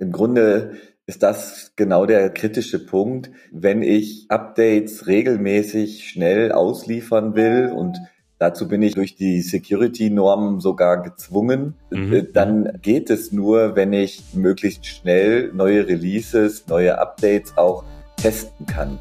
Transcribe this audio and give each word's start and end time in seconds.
Im 0.00 0.12
Grunde 0.12 0.78
ist 1.04 1.22
das 1.22 1.72
genau 1.76 2.06
der 2.06 2.30
kritische 2.30 2.78
Punkt. 2.78 3.30
Wenn 3.52 3.82
ich 3.82 4.24
Updates 4.30 5.06
regelmäßig 5.06 6.08
schnell 6.08 6.52
ausliefern 6.52 7.34
will 7.36 7.72
und 7.74 7.98
Dazu 8.42 8.68
bin 8.68 8.80
ich 8.80 8.94
durch 8.94 9.16
die 9.16 9.42
Security-Normen 9.42 10.60
sogar 10.60 11.02
gezwungen. 11.02 11.74
Mhm. 11.90 12.12
Äh, 12.14 12.22
dann 12.32 12.78
geht 12.80 13.10
es 13.10 13.32
nur, 13.32 13.76
wenn 13.76 13.92
ich 13.92 14.22
möglichst 14.32 14.86
schnell 14.86 15.52
neue 15.52 15.86
Releases, 15.86 16.66
neue 16.66 16.98
Updates 16.98 17.58
auch 17.58 17.84
testen 18.16 18.64
kann. 18.64 18.98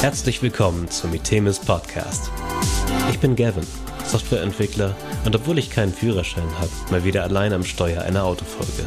Herzlich 0.00 0.42
willkommen 0.42 0.88
zum 0.88 1.12
Itemis 1.12 1.58
Podcast. 1.58 2.30
Ich 3.10 3.18
bin 3.18 3.36
Gavin, 3.36 3.66
Softwareentwickler 4.04 4.96
und 5.24 5.34
obwohl 5.34 5.58
ich 5.58 5.70
keinen 5.70 5.92
Führerschein 5.92 6.58
habe, 6.58 6.70
mal 6.90 7.04
wieder 7.04 7.24
allein 7.24 7.52
am 7.52 7.64
Steuer 7.64 8.02
einer 8.02 8.24
Autofolge. 8.24 8.84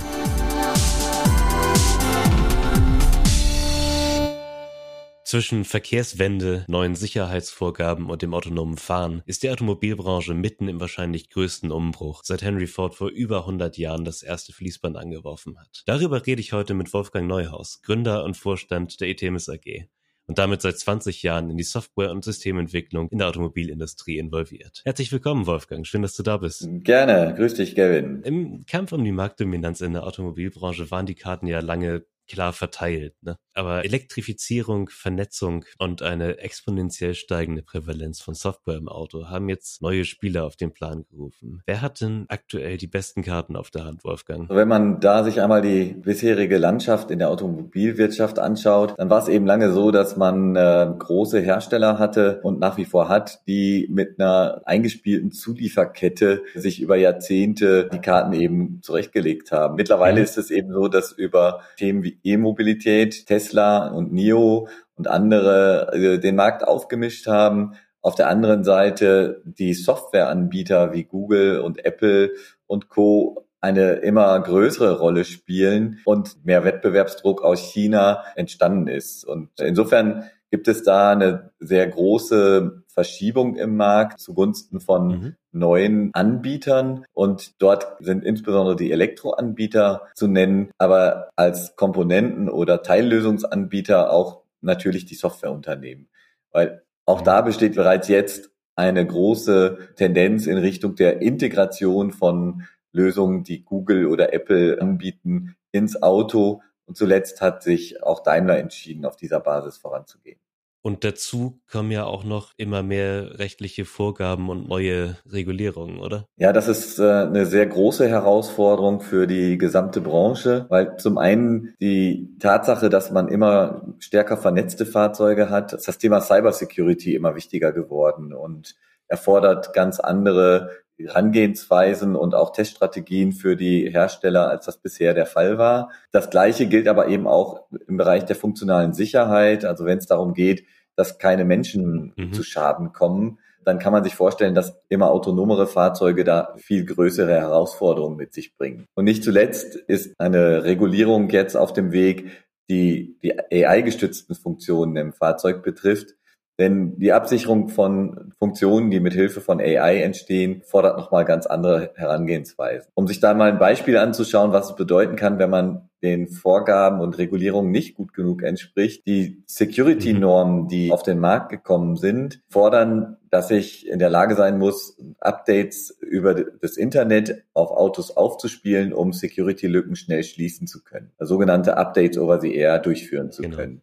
Zwischen 5.27 5.65
Verkehrswende, 5.65 6.63
neuen 6.69 6.95
Sicherheitsvorgaben 6.95 8.09
und 8.09 8.21
dem 8.21 8.33
autonomen 8.33 8.77
Fahren 8.77 9.23
ist 9.25 9.43
die 9.43 9.49
Automobilbranche 9.49 10.33
mitten 10.33 10.69
im 10.69 10.79
wahrscheinlich 10.79 11.29
größten 11.29 11.69
Umbruch, 11.69 12.21
seit 12.23 12.43
Henry 12.43 12.65
Ford 12.65 12.95
vor 12.95 13.09
über 13.09 13.39
100 13.39 13.77
Jahren 13.77 14.05
das 14.05 14.23
erste 14.23 14.53
Fließband 14.53 14.95
angeworfen 14.95 15.59
hat. 15.59 15.83
Darüber 15.85 16.25
rede 16.25 16.39
ich 16.39 16.53
heute 16.53 16.73
mit 16.73 16.93
Wolfgang 16.93 17.27
Neuhaus, 17.27 17.81
Gründer 17.81 18.23
und 18.23 18.37
Vorstand 18.37 19.01
der 19.01 19.09
ETMS 19.09 19.49
AG 19.49 19.89
und 20.27 20.37
damit 20.37 20.61
seit 20.61 20.77
20 20.77 21.23
Jahren 21.23 21.49
in 21.49 21.57
die 21.57 21.63
Software- 21.63 22.11
und 22.11 22.23
Systementwicklung 22.23 23.09
in 23.09 23.17
der 23.17 23.27
Automobilindustrie 23.27 24.17
involviert. 24.17 24.81
Herzlich 24.85 25.11
willkommen, 25.11 25.47
Wolfgang. 25.47 25.87
Schön, 25.87 26.01
dass 26.01 26.15
du 26.15 26.23
da 26.23 26.37
bist. 26.37 26.67
Gerne. 26.83 27.33
Grüß 27.35 27.55
dich, 27.55 27.75
Gavin. 27.75 28.21
Im 28.23 28.65
Kampf 28.65 28.91
um 28.91 29.03
die 29.03 29.11
Marktdominanz 29.11 29.81
in 29.81 29.93
der 29.93 30.05
Automobilbranche 30.05 30.91
waren 30.91 31.05
die 31.05 31.15
Karten 31.15 31.47
ja 31.47 31.59
lange 31.61 32.05
klar 32.27 32.53
verteilt. 32.53 33.15
Ne? 33.21 33.37
Aber 33.57 33.83
Elektrifizierung, 33.83 34.87
Vernetzung 34.89 35.65
und 35.79 36.03
eine 36.03 36.37
exponentiell 36.37 37.15
steigende 37.15 37.63
Prävalenz 37.63 38.21
von 38.21 38.35
Software 38.35 38.77
im 38.77 38.87
Auto 38.87 39.29
haben 39.29 39.49
jetzt 39.49 39.81
neue 39.81 40.05
Spieler 40.05 40.45
auf 40.45 40.55
den 40.55 40.73
Plan 40.73 41.05
gerufen. 41.09 41.63
Wer 41.65 41.81
hat 41.81 42.01
denn 42.01 42.25
aktuell 42.27 42.77
die 42.77 42.85
besten 42.85 43.23
Karten 43.23 43.55
auf 43.55 43.71
der 43.71 43.85
Hand, 43.85 44.03
Wolfgang? 44.03 44.47
Wenn 44.49 44.67
man 44.67 44.99
da 44.99 45.23
sich 45.23 45.41
einmal 45.41 45.63
die 45.63 45.95
bisherige 45.99 46.59
Landschaft 46.59 47.09
in 47.09 47.17
der 47.17 47.31
Automobilwirtschaft 47.31 48.37
anschaut, 48.37 48.93
dann 48.95 49.09
war 49.09 49.23
es 49.23 49.27
eben 49.27 49.47
lange 49.47 49.71
so, 49.71 49.89
dass 49.89 50.17
man 50.17 50.55
äh, 50.55 50.93
große 50.95 51.39
Hersteller 51.39 51.97
hatte 51.97 52.41
und 52.43 52.59
nach 52.59 52.77
wie 52.77 52.85
vor 52.85 53.09
hat, 53.09 53.41
die 53.47 53.87
mit 53.89 54.19
einer 54.19 54.61
eingespielten 54.65 55.31
Zulieferkette 55.31 56.43
sich 56.53 56.79
über 56.79 56.95
Jahrzehnte 56.95 57.89
die 57.91 58.01
Karten 58.01 58.33
eben 58.33 58.83
zurechtgelegt 58.83 59.51
haben. 59.51 59.77
Mittlerweile 59.77 60.17
mhm. 60.17 60.23
ist 60.25 60.37
es 60.37 60.51
eben 60.51 60.71
so, 60.71 60.87
dass 60.89 61.11
über 61.11 61.61
Themen 61.77 62.03
wie 62.03 62.19
E-Mobilität, 62.23 63.25
Tesla 63.47 63.87
und 63.87 64.11
NIO 64.11 64.67
und 64.95 65.07
andere 65.07 65.91
äh, 65.93 66.19
den 66.19 66.35
Markt 66.35 66.67
aufgemischt 66.67 67.27
haben. 67.27 67.73
Auf 68.01 68.15
der 68.15 68.29
anderen 68.29 68.63
Seite 68.63 69.41
die 69.45 69.73
Softwareanbieter 69.73 70.93
wie 70.93 71.03
Google 71.03 71.59
und 71.59 71.83
Apple 71.83 72.31
und 72.67 72.89
Co 72.89 73.45
eine 73.59 73.93
immer 73.93 74.39
größere 74.39 74.99
Rolle 74.99 75.25
spielen 75.25 75.99
und 76.05 76.45
mehr 76.45 76.63
Wettbewerbsdruck 76.63 77.41
aus 77.41 77.59
China 77.59 78.23
entstanden 78.35 78.87
ist. 78.87 79.25
Und 79.25 79.49
insofern 79.59 80.29
gibt 80.51 80.67
es 80.67 80.83
da 80.83 81.11
eine 81.11 81.51
sehr 81.59 81.87
große 81.87 82.83
Verschiebung 82.97 83.55
im 83.57 83.77
Markt 83.77 84.19
zugunsten 84.19 84.79
von 84.79 85.07
mhm. 85.07 85.35
neuen 85.51 86.09
Anbietern. 86.15 87.05
Und 87.13 87.61
dort 87.61 87.95
sind 87.99 88.23
insbesondere 88.23 88.75
die 88.75 88.91
Elektroanbieter 88.91 90.07
zu 90.15 90.25
nennen, 90.25 90.71
aber 90.79 91.29
als 91.35 91.75
Komponenten- 91.75 92.49
oder 92.49 92.81
Teillösungsanbieter 92.81 94.11
auch 94.11 94.41
natürlich 94.61 95.05
die 95.05 95.13
Softwareunternehmen. 95.13 96.09
Weil 96.51 96.81
auch 97.05 97.21
da 97.21 97.41
besteht 97.41 97.75
bereits 97.75 98.07
jetzt 98.07 98.49
eine 98.75 99.05
große 99.05 99.77
Tendenz 99.95 100.47
in 100.47 100.57
Richtung 100.57 100.95
der 100.95 101.21
Integration 101.21 102.11
von 102.11 102.63
Lösungen, 102.93 103.43
die 103.43 103.63
Google 103.63 104.07
oder 104.07 104.33
Apple 104.33 104.81
anbieten, 104.81 105.55
ins 105.71 106.01
Auto. 106.01 106.63
Und 106.87 106.97
zuletzt 106.97 107.41
hat 107.41 107.61
sich 107.61 108.01
auch 108.01 108.23
Daimler 108.23 108.57
entschieden, 108.57 109.05
auf 109.05 109.17
dieser 109.17 109.39
Basis 109.39 109.77
voranzugehen. 109.77 110.39
Und 110.87 111.03
dazu 111.03 111.59
kommen 111.69 111.91
ja 111.91 112.05
auch 112.05 112.23
noch 112.23 112.53
immer 112.55 112.81
mehr 112.81 113.39
rechtliche 113.39 113.83
Vorgaben 113.83 114.49
und 114.49 114.69
neue 114.69 115.17
Regulierungen, 115.29 115.99
oder? 115.99 116.29
Ja, 116.37 116.53
das 116.53 116.69
ist 116.69 116.97
äh, 116.97 117.03
eine 117.03 117.45
sehr 117.45 117.65
große 117.65 118.07
Herausforderung 118.07 119.01
für 119.01 119.27
die 119.27 119.57
gesamte 119.57 119.99
Branche, 119.99 120.65
weil 120.69 120.95
zum 120.95 121.17
einen 121.17 121.75
die 121.81 122.29
Tatsache, 122.39 122.89
dass 122.89 123.11
man 123.11 123.27
immer 123.27 123.81
stärker 123.99 124.37
vernetzte 124.37 124.85
Fahrzeuge 124.85 125.49
hat, 125.49 125.73
ist 125.73 125.89
das 125.89 125.97
Thema 125.97 126.21
Cybersecurity 126.21 127.15
immer 127.15 127.35
wichtiger 127.35 127.73
geworden 127.73 128.31
und 128.31 128.77
erfordert 129.09 129.73
ganz 129.73 129.99
andere 129.99 130.69
Herangehensweisen 130.99 132.15
und 132.15 132.33
auch 132.33 132.51
Teststrategien 132.51 133.31
für 133.31 133.55
die 133.55 133.89
Hersteller, 133.91 134.49
als 134.49 134.65
das 134.65 134.77
bisher 134.77 135.13
der 135.13 135.27
Fall 135.27 135.57
war. 135.57 135.91
Das 136.11 136.29
Gleiche 136.29 136.67
gilt 136.67 136.87
aber 136.87 137.07
eben 137.07 137.27
auch 137.27 137.67
im 137.87 137.97
Bereich 137.97 138.25
der 138.25 138.35
funktionalen 138.35 138.93
Sicherheit. 138.93 139.63
Also 139.63 139.85
wenn 139.85 139.99
es 139.99 140.07
darum 140.07 140.33
geht, 140.33 140.63
dass 140.97 141.19
keine 141.19 141.45
Menschen 141.45 142.13
mhm. 142.17 142.33
zu 142.33 142.43
Schaden 142.43 142.91
kommen, 142.91 143.39
dann 143.63 143.79
kann 143.79 143.91
man 143.91 144.03
sich 144.03 144.15
vorstellen, 144.15 144.55
dass 144.55 144.79
immer 144.87 145.11
autonomere 145.11 145.67
Fahrzeuge 145.67 146.23
da 146.23 146.53
viel 146.57 146.85
größere 146.85 147.33
Herausforderungen 147.33 148.15
mit 148.15 148.33
sich 148.33 148.55
bringen. 148.55 148.85
Und 148.95 149.05
nicht 149.05 149.23
zuletzt 149.23 149.75
ist 149.75 150.13
eine 150.19 150.63
Regulierung 150.63 151.29
jetzt 151.29 151.55
auf 151.55 151.73
dem 151.73 151.91
Weg, 151.91 152.31
die 152.69 153.17
die 153.21 153.37
AI-gestützten 153.37 154.35
Funktionen 154.35 154.95
im 154.95 155.13
Fahrzeug 155.13 155.63
betrifft. 155.63 156.15
Denn 156.59 156.97
die 156.97 157.13
Absicherung 157.13 157.69
von 157.69 158.33
Funktionen, 158.39 158.89
die 158.89 158.99
mit 158.99 159.13
Hilfe 159.13 159.41
von 159.41 159.59
AI 159.59 160.01
entstehen, 160.01 160.63
fordert 160.65 160.97
nochmal 160.97 161.23
ganz 161.23 161.45
andere 161.45 161.91
Herangehensweisen. 161.95 162.89
Um 162.95 163.07
sich 163.07 163.19
da 163.19 163.33
mal 163.35 163.51
ein 163.51 163.59
Beispiel 163.59 163.97
anzuschauen, 163.97 164.51
was 164.53 164.71
es 164.71 164.75
bedeuten 164.75 165.15
kann, 165.15 165.37
wenn 165.37 165.51
man 165.51 165.89
den 166.03 166.27
Vorgaben 166.27 166.99
und 166.99 167.17
Regulierungen 167.17 167.71
nicht 167.71 167.95
gut 167.95 168.13
genug 168.13 168.43
entspricht. 168.43 169.05
Die 169.07 169.43
Security-Normen, 169.47 170.67
die 170.67 170.91
auf 170.91 171.03
den 171.03 171.19
Markt 171.19 171.49
gekommen 171.49 171.95
sind, 171.95 172.41
fordern, 172.49 173.17
dass 173.31 173.49
ich 173.49 173.87
in 173.87 173.99
der 173.99 174.09
Lage 174.09 174.35
sein 174.35 174.57
muss, 174.59 174.97
Updates 175.19 175.97
über 176.01 176.35
das 176.35 176.77
Internet 176.77 177.43
auf 177.53 177.71
Autos 177.71 178.15
aufzuspielen, 178.15 178.93
um 178.93 179.11
Security-Lücken 179.11 179.95
schnell 179.95 180.23
schließen 180.23 180.67
zu 180.67 180.83
können. 180.83 181.11
Sogenannte 181.19 181.77
Updates 181.77 182.17
over 182.17 182.39
the 182.39 182.53
air 182.53 182.79
durchführen 182.79 183.31
zu 183.31 183.41
genau. 183.41 183.57
können. 183.57 183.81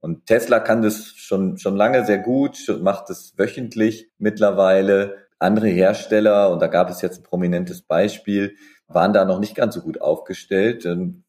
Und 0.00 0.26
Tesla 0.26 0.60
kann 0.60 0.82
das 0.82 1.08
schon, 1.16 1.58
schon 1.58 1.76
lange 1.76 2.04
sehr 2.04 2.18
gut, 2.18 2.58
macht 2.80 3.10
es 3.10 3.34
wöchentlich 3.36 4.10
mittlerweile. 4.18 5.16
Andere 5.40 5.68
Hersteller, 5.68 6.50
und 6.50 6.60
da 6.60 6.66
gab 6.66 6.90
es 6.90 7.00
jetzt 7.00 7.20
ein 7.20 7.24
prominentes 7.24 7.82
Beispiel, 7.82 8.56
waren 8.86 9.12
da 9.12 9.24
noch 9.24 9.38
nicht 9.38 9.54
ganz 9.54 9.74
so 9.74 9.80
gut 9.80 10.00
aufgestellt. 10.00 10.86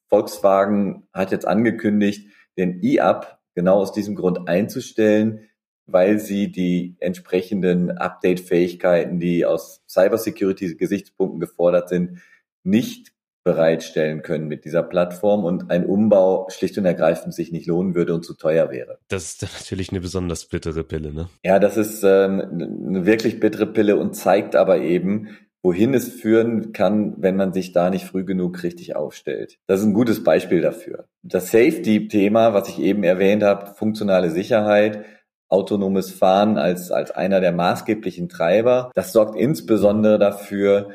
Volkswagen 0.07 1.07
hat 1.13 1.31
jetzt 1.31 1.47
angekündigt, 1.47 2.27
den 2.57 2.83
E-Up 2.83 3.39
genau 3.55 3.77
aus 3.77 3.91
diesem 3.91 4.15
Grund 4.15 4.47
einzustellen, 4.47 5.47
weil 5.85 6.19
sie 6.19 6.51
die 6.51 6.95
entsprechenden 6.99 7.91
Update-Fähigkeiten, 7.91 9.19
die 9.19 9.45
aus 9.45 9.83
Cybersecurity-Gesichtspunkten 9.87 11.39
gefordert 11.39 11.89
sind, 11.89 12.21
nicht 12.63 13.11
bereitstellen 13.49 14.21
können 14.21 14.47
mit 14.47 14.63
dieser 14.63 14.83
Plattform 14.83 15.43
und 15.43 15.71
ein 15.71 15.83
Umbau 15.83 16.47
schlicht 16.49 16.77
und 16.77 16.85
ergreifend 16.85 17.33
sich 17.33 17.51
nicht 17.51 17.65
lohnen 17.65 17.95
würde 17.95 18.13
und 18.13 18.23
zu 18.23 18.35
teuer 18.35 18.69
wäre. 18.69 18.99
Das 19.07 19.23
ist 19.23 19.41
natürlich 19.41 19.89
eine 19.89 20.01
besonders 20.01 20.45
bittere 20.45 20.83
Pille, 20.83 21.11
ne? 21.11 21.29
Ja, 21.43 21.57
das 21.57 21.75
ist 21.75 22.03
ähm, 22.03 22.41
eine 22.87 23.07
wirklich 23.07 23.39
bittere 23.39 23.65
Pille 23.65 23.97
und 23.97 24.15
zeigt 24.15 24.55
aber 24.55 24.81
eben, 24.81 25.29
wohin 25.63 25.95
es 25.95 26.09
führen 26.09 26.73
kann, 26.73 27.15
wenn 27.17 27.35
man 27.35 27.51
sich 27.51 27.71
da 27.71 27.89
nicht 27.89 28.05
früh 28.05 28.23
genug 28.23 28.61
richtig 28.61 28.95
aufstellt. 28.95 29.57
Das 29.65 29.79
ist 29.79 29.87
ein 29.87 29.95
gutes 29.95 30.23
Beispiel 30.23 30.61
dafür. 30.61 31.05
Das 31.23 31.49
Safety-Thema, 31.49 32.53
was 32.53 32.69
ich 32.69 32.79
eben 32.79 33.03
erwähnt 33.03 33.41
habe, 33.41 33.73
funktionale 33.73 34.29
Sicherheit, 34.29 35.03
autonomes 35.47 36.11
Fahren 36.11 36.59
als, 36.59 36.91
als 36.91 37.09
einer 37.09 37.41
der 37.41 37.51
maßgeblichen 37.51 38.29
Treiber, 38.29 38.91
das 38.93 39.11
sorgt 39.11 39.35
insbesondere 39.35 40.19
dafür, 40.19 40.89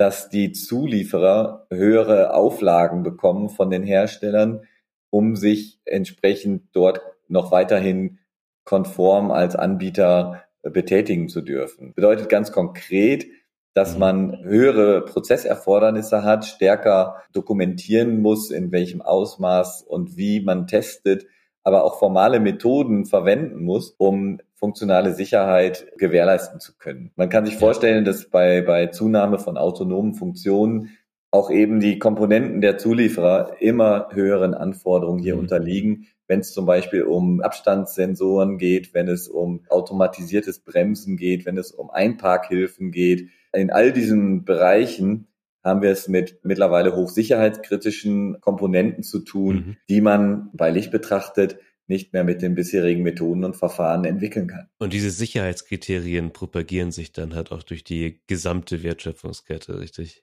dass 0.00 0.30
die 0.30 0.52
Zulieferer 0.52 1.66
höhere 1.70 2.32
Auflagen 2.32 3.02
bekommen 3.02 3.50
von 3.50 3.68
den 3.68 3.82
Herstellern, 3.82 4.62
um 5.10 5.36
sich 5.36 5.78
entsprechend 5.84 6.62
dort 6.72 7.02
noch 7.28 7.52
weiterhin 7.52 8.18
konform 8.64 9.30
als 9.30 9.56
Anbieter 9.56 10.44
betätigen 10.62 11.28
zu 11.28 11.42
dürfen. 11.42 11.92
Bedeutet 11.92 12.30
ganz 12.30 12.50
konkret, 12.50 13.26
dass 13.74 13.92
mhm. 13.92 14.00
man 14.00 14.42
höhere 14.42 15.04
Prozesserfordernisse 15.04 16.22
hat, 16.22 16.46
stärker 16.46 17.22
dokumentieren 17.34 18.22
muss, 18.22 18.50
in 18.50 18.72
welchem 18.72 19.02
Ausmaß 19.02 19.82
und 19.82 20.16
wie 20.16 20.40
man 20.40 20.66
testet 20.66 21.26
aber 21.62 21.84
auch 21.84 21.98
formale 21.98 22.40
Methoden 22.40 23.04
verwenden 23.06 23.62
muss, 23.62 23.94
um 23.98 24.40
funktionale 24.54 25.14
Sicherheit 25.14 25.86
gewährleisten 25.96 26.60
zu 26.60 26.76
können. 26.78 27.12
Man 27.16 27.28
kann 27.28 27.46
sich 27.46 27.56
vorstellen, 27.56 28.04
dass 28.04 28.28
bei, 28.28 28.60
bei 28.62 28.86
Zunahme 28.86 29.38
von 29.38 29.56
autonomen 29.56 30.14
Funktionen 30.14 30.90
auch 31.30 31.50
eben 31.50 31.80
die 31.80 31.98
Komponenten 31.98 32.60
der 32.60 32.76
Zulieferer 32.76 33.56
immer 33.60 34.08
höheren 34.12 34.54
Anforderungen 34.54 35.22
hier 35.22 35.34
mhm. 35.34 35.42
unterliegen, 35.42 36.06
wenn 36.26 36.40
es 36.40 36.52
zum 36.52 36.66
Beispiel 36.66 37.02
um 37.02 37.40
Abstandssensoren 37.40 38.58
geht, 38.58 38.94
wenn 38.94 39.08
es 39.08 39.28
um 39.28 39.64
automatisiertes 39.68 40.60
Bremsen 40.60 41.16
geht, 41.16 41.46
wenn 41.46 41.56
es 41.56 41.72
um 41.72 41.90
Einparkhilfen 41.90 42.90
geht. 42.90 43.30
In 43.52 43.70
all 43.70 43.92
diesen 43.92 44.44
Bereichen 44.44 45.26
haben 45.62 45.82
wir 45.82 45.90
es 45.90 46.08
mit 46.08 46.40
mittlerweile 46.42 46.96
hochsicherheitskritischen 46.96 48.40
Komponenten 48.40 49.02
zu 49.02 49.20
tun, 49.20 49.54
mhm. 49.54 49.76
die 49.88 50.00
man 50.00 50.50
bei 50.52 50.70
Licht 50.70 50.90
betrachtet 50.90 51.58
nicht 51.86 52.12
mehr 52.12 52.22
mit 52.22 52.40
den 52.40 52.54
bisherigen 52.54 53.02
Methoden 53.02 53.44
und 53.44 53.56
Verfahren 53.56 54.04
entwickeln 54.04 54.46
kann. 54.46 54.68
Und 54.78 54.92
diese 54.92 55.10
Sicherheitskriterien 55.10 56.32
propagieren 56.32 56.92
sich 56.92 57.12
dann 57.12 57.34
halt 57.34 57.50
auch 57.50 57.64
durch 57.64 57.82
die 57.82 58.20
gesamte 58.28 58.84
Wertschöpfungskette, 58.84 59.80
richtig? 59.80 60.22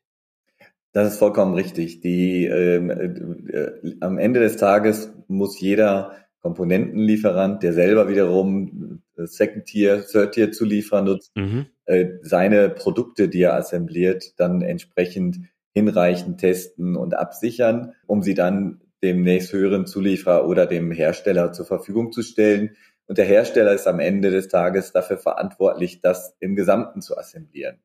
Das 0.93 1.13
ist 1.13 1.19
vollkommen 1.19 1.53
richtig. 1.53 1.99
Die 1.99 2.45
ähm, 2.45 2.89
äh, 2.89 3.71
am 3.99 4.17
Ende 4.17 4.39
des 4.39 4.55
Tages 4.55 5.11
muss 5.27 5.59
jeder 5.59 6.15
Komponentenlieferant, 6.41 7.61
der 7.61 7.73
selber 7.73 8.07
wiederum 8.07 9.01
äh, 9.17 9.27
Second 9.27 9.65
Tier, 9.65 10.05
Third 10.07 10.33
Tier 10.33 10.51
Zulieferer 10.53 11.01
nutzt, 11.01 11.35
mhm. 11.35 11.65
Äh, 11.87 12.19
seine 12.21 12.69
Produkte, 12.69 13.29
die 13.29 13.41
er 13.41 13.55
assembliert, 13.55 14.39
dann 14.39 14.61
entsprechend 14.61 15.39
hinreichend 15.73 16.39
testen 16.39 16.95
und 16.95 17.15
absichern, 17.15 17.93
um 18.05 18.21
sie 18.21 18.33
dann 18.33 18.81
dem 19.03 19.21
nächst 19.21 19.53
höheren 19.53 19.85
Zulieferer 19.85 20.47
oder 20.47 20.65
dem 20.65 20.91
Hersteller 20.91 21.53
zur 21.53 21.65
Verfügung 21.65 22.11
zu 22.11 22.23
stellen. 22.23 22.75
Und 23.07 23.17
der 23.17 23.25
Hersteller 23.25 23.73
ist 23.73 23.87
am 23.87 23.99
Ende 23.99 24.31
des 24.31 24.49
Tages 24.49 24.91
dafür 24.91 25.17
verantwortlich, 25.17 26.01
das 26.01 26.35
im 26.39 26.55
Gesamten 26.55 27.01
zu 27.01 27.17
assemblieren. 27.17 27.79